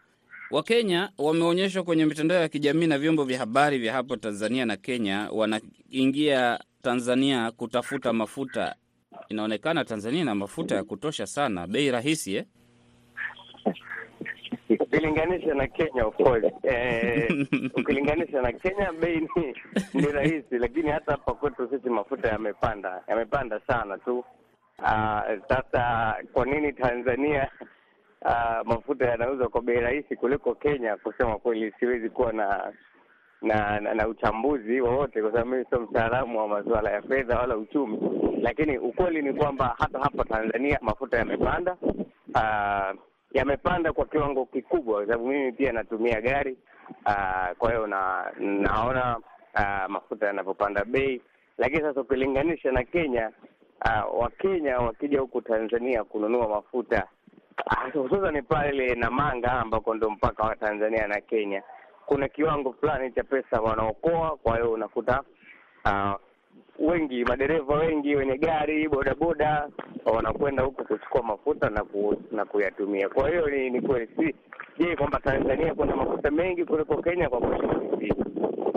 Wakenya 0.51 1.09
wameonyeshwa 1.17 1.83
kwenye 1.83 2.05
mitandao 2.05 2.41
ya 2.41 2.47
kijamii 2.49 2.87
na 2.87 2.97
vyombo 2.99 3.23
vya 3.23 3.39
habari 3.39 3.77
vya 3.79 3.93
hapo 3.93 4.15
Tanzania 4.17 4.65
na 4.65 4.77
Kenya, 4.77 5.29
wanaingia 5.31 6.59
Tanzania 6.81 7.51
kutafuta 7.51 8.13
mafuta. 8.13 8.75
Inaonekana 9.29 9.85
Tanzania 9.85 10.21
ina 10.21 10.35
mafuta 10.35 10.75
ya 10.75 10.83
kutosha 10.83 11.25
sana, 11.27 11.67
bei 11.67 11.91
rahisi 11.91 12.35
eh? 12.35 12.45
Ukilinganisha 14.69 15.53
na 15.53 15.67
Kenya 15.67 16.05
of 16.05 16.15
course, 16.17 16.43
eh, 16.63 17.29
ukilinganisha 17.75 18.41
na 18.41 18.51
Kenya 18.51 18.91
bei 19.01 19.19
ni, 19.35 19.55
ni 19.93 20.07
rahisi, 20.11 20.57
lakini 20.57 20.89
hata 20.91 21.11
hapa 21.11 21.33
kwetu 21.33 21.69
sisi 21.69 21.89
mafuta 21.89 22.27
yamepanda, 22.27 23.03
yamepanda 23.07 23.59
sana 23.67 23.97
tu. 23.97 24.23
Sasa 25.47 26.15
uh, 26.23 26.29
kwa 26.31 26.45
nini 26.45 26.73
Tanzania 26.73 27.49
uh, 28.21 28.67
mafuta 28.67 29.05
yanauzwa 29.05 29.47
kwa 29.49 29.61
bei 29.61 29.79
rahisi 29.79 30.15
kuliko 30.15 30.55
Kenya? 30.55 30.97
Kusema 30.97 31.37
kweli, 31.37 31.73
siwezi 31.79 32.09
kuwa 32.09 32.33
na 32.33 32.73
na, 33.41 33.79
na, 33.79 33.93
na 33.93 34.07
uchambuzi 34.07 34.81
wowote 34.81 35.21
kwa 35.21 35.31
sababu 35.31 35.49
mimi 35.51 35.65
sio 35.69 35.79
mtaalamu 35.79 36.39
wa 36.39 36.47
masuala 36.47 36.91
ya 36.91 37.01
fedha 37.01 37.39
wala 37.39 37.57
uchumi, 37.57 37.99
lakini 38.41 38.77
ukweli 38.77 39.21
ni 39.21 39.33
kwamba 39.33 39.75
hata 39.79 39.99
hapa 39.99 40.23
Tanzania 40.23 40.79
mafuta 40.81 41.17
yamepanda 41.17 41.77
uh, 42.35 42.99
yamepanda 43.35 43.93
kwa 43.93 44.05
kiwango 44.05 44.45
kikubwa, 44.45 44.95
kwa 44.95 45.05
sababu 45.05 45.27
mimi 45.27 45.51
pia 45.51 45.71
natumia 45.71 46.21
gari 46.21 46.57
uh, 47.05 47.57
kwa 47.57 47.69
hiyo 47.71 47.87
na, 47.87 48.31
naona 48.39 49.17
uh, 49.55 49.89
mafuta 49.91 50.25
yanavyopanda 50.27 50.85
bei. 50.85 51.21
Lakini 51.57 51.81
sasa 51.81 52.01
ukilinganisha 52.01 52.71
na 52.71 52.83
Kenya 52.83 53.31
uh, 53.85 54.21
Wakenya 54.21 54.77
wakija 54.79 55.19
huku 55.19 55.41
Tanzania 55.41 56.03
kununua 56.03 56.47
mafuta 56.49 57.07
hususan 57.93 58.41
pale 58.43 58.95
Namanga 58.95 59.51
ambako 59.51 59.95
ndo 59.95 60.09
mpaka 60.09 60.43
wa 60.43 60.55
Tanzania 60.55 61.07
na 61.07 61.21
Kenya, 61.21 61.63
kuna 62.05 62.27
kiwango 62.27 62.73
fulani 62.73 63.11
cha 63.11 63.23
pesa 63.23 63.61
wanaokoa. 63.61 64.37
Kwa 64.43 64.55
hiyo 64.55 64.71
unakuta 64.71 65.23
uh, 65.85 66.13
wengi 66.79 67.23
madereva 67.23 67.75
wengi 67.75 68.15
wenye 68.15 68.37
gari 68.37 68.87
bodaboda 68.89 69.69
wanakwenda 70.05 70.63
huku 70.63 70.83
kuchukua 70.85 71.23
mafuta 71.23 71.69
na 71.69 71.83
ku, 71.83 72.15
na 72.31 72.45
kuyatumia. 72.45 73.09
Kwa 73.09 73.29
hiyo 73.29 73.49
ni, 73.49 73.69
ni 73.69 73.81
kweli 73.81 74.07
si 74.17 74.35
je, 74.79 74.95
kwamba 74.95 75.19
Tanzania 75.19 75.75
kuna 75.75 75.95
mafuta 75.95 76.31
mengi 76.31 76.65
kuliko 76.65 77.01
Kenya? 77.01 77.29
Kwa 77.29 77.39
kweli 77.41 78.13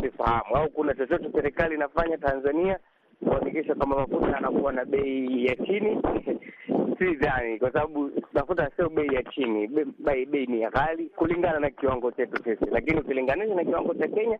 sifahamu, 0.02 0.56
au 0.56 0.70
kuna 0.70 0.94
chochote 0.94 1.30
serikali 1.32 1.74
inafanya 1.74 2.18
Tanzania 2.18 2.78
kuhakikisha 3.24 3.74
kwamba 3.74 3.96
mafuta 3.96 4.30
yanakuwa 4.30 4.72
na 4.72 4.84
bei 4.84 5.46
ya 5.46 5.56
chini? 5.56 6.02
si 6.98 7.14
dhani, 7.14 7.58
kwa 7.58 7.72
sababu 7.72 8.10
mafuta 8.34 8.70
sio 8.76 8.88
bei 8.88 9.14
ya 9.14 9.22
chini, 9.22 9.66
bei 9.98 10.26
bei 10.26 10.46
ni 10.46 10.66
ghali 10.66 11.06
kulingana 11.16 11.60
na 11.60 11.70
kiwango 11.70 12.10
chetu 12.10 12.42
sisi, 12.44 12.66
lakini 12.70 13.00
ukilinganisha 13.00 13.54
na 13.54 13.64
kiwango 13.64 13.94
cha 13.94 14.08
Kenya 14.08 14.38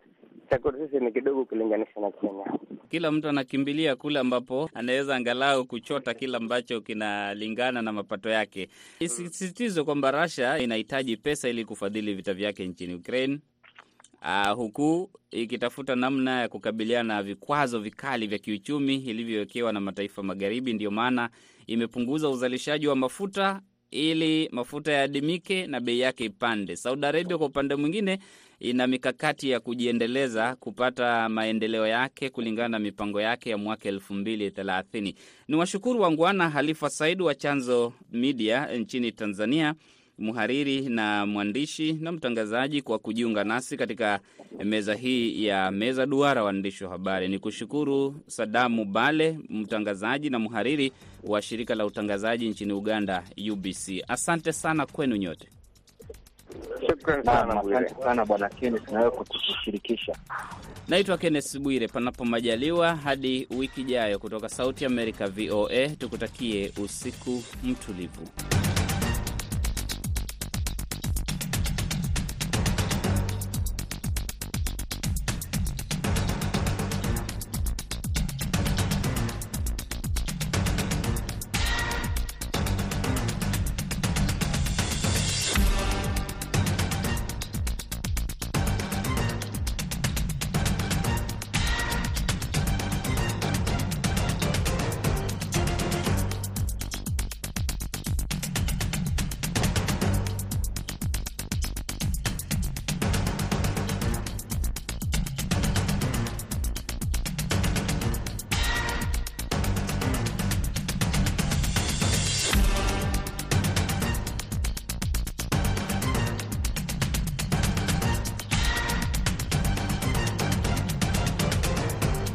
cha 0.50 0.58
kwetu 0.58 0.78
sisi 0.86 1.04
ni 1.04 1.12
kidogo 1.12 1.40
ukilinganisha 1.40 2.00
na 2.00 2.10
Kenya. 2.10 2.58
Kila 2.90 3.10
mtu 3.12 3.28
anakimbilia 3.28 3.96
kule 3.96 4.18
ambapo 4.18 4.70
anaweza 4.74 5.16
angalau 5.16 5.64
kuchota 5.64 6.14
kile 6.14 6.36
ambacho 6.36 6.80
kinalingana 6.80 7.82
na 7.82 7.92
mapato 7.92 8.30
yake. 8.30 8.68
Isisitizwe 9.00 9.84
kwamba 9.84 10.10
Russia 10.22 10.58
inahitaji 10.58 11.16
pesa 11.16 11.48
ili 11.48 11.64
kufadhili 11.64 12.14
vita 12.14 12.34
vyake 12.34 12.66
nchini 12.66 12.94
Ukraine. 12.94 13.38
Uh, 14.22 14.52
huku 14.56 15.10
ikitafuta 15.30 15.96
namna 15.96 16.40
ya 16.40 16.48
kukabiliana 16.48 17.14
na 17.14 17.22
vikwazo 17.22 17.78
vikali 17.80 18.26
vya 18.26 18.38
kiuchumi 18.38 18.94
ilivyowekewa 18.94 19.72
na 19.72 19.80
mataifa 19.80 20.22
magharibi. 20.22 20.72
Ndiyo 20.72 20.90
maana 20.90 21.30
imepunguza 21.66 22.28
uzalishaji 22.28 22.86
wa 22.86 22.96
mafuta 22.96 23.60
ili 23.90 24.48
mafuta 24.52 24.92
yaadimike 24.92 25.66
na 25.66 25.80
bei 25.80 26.00
yake 26.00 26.24
ipande. 26.24 26.76
Saudi 26.76 27.06
Arabia 27.06 27.38
kwa 27.38 27.46
upande 27.46 27.74
mwingine 27.74 28.18
ina 28.60 28.86
mikakati 28.86 29.50
ya 29.50 29.60
kujiendeleza 29.60 30.56
kupata 30.56 31.28
maendeleo 31.28 31.86
yake 31.86 32.30
kulingana 32.30 32.68
na 32.68 32.78
mipango 32.78 33.20
yake 33.20 33.50
ya 33.50 33.58
mwaka 33.58 33.88
elfu 33.88 34.14
mbili 34.14 34.50
thelathini. 34.50 35.14
Ni 35.48 35.56
washukuru 35.56 36.00
wangwana 36.00 36.50
Halifa 36.50 36.90
Said 36.90 37.22
wa 37.22 37.34
Chanzo 37.34 37.92
Media 38.12 38.66
nchini 38.76 39.12
Tanzania, 39.12 39.74
mhariri 40.18 40.80
na 40.88 41.26
mwandishi 41.26 41.92
na 41.92 42.12
mtangazaji 42.12 42.82
kwa 42.82 42.98
kujiunga 42.98 43.44
nasi 43.44 43.76
katika 43.76 44.20
meza 44.64 44.94
hii 44.94 45.44
ya 45.44 45.70
meza 45.70 46.06
duara 46.06 46.44
waandishi 46.44 46.84
wa 46.84 46.90
habari. 46.90 47.28
Ni 47.28 47.38
kushukuru 47.38 48.20
Sadamu 48.26 48.84
Bale, 48.84 49.38
mtangazaji 49.48 50.30
na 50.30 50.38
mhariri 50.38 50.92
wa 51.24 51.42
shirika 51.42 51.74
la 51.74 51.86
utangazaji 51.86 52.48
nchini 52.48 52.72
Uganda, 52.72 53.22
UBC. 53.52 54.04
Asante 54.08 54.52
sana 54.52 54.86
kwenu 54.86 55.16
nyote. 55.16 55.48
Shukran 56.86 57.24
sana 57.24 57.60
Asante 57.60 57.94
sana 58.02 58.24
Bwana 58.26 58.48
Kenes 58.48 58.82
nawe 58.92 59.10
kwa 59.10 59.24
kutushirikisha. 59.24 60.16
Naitwa 60.88 61.18
Kenneth 61.18 61.58
Bwire, 61.58 61.88
panapo 61.88 62.24
majaliwa, 62.24 62.96
hadi 62.96 63.48
wiki 63.58 63.80
ijayo, 63.80 64.18
kutoka 64.18 64.48
Sauti 64.48 64.84
Amerika 64.84 65.26
VOA, 65.28 65.88
tukutakie 65.88 66.72
usiku 66.84 67.42
mtulivu. 67.64 68.28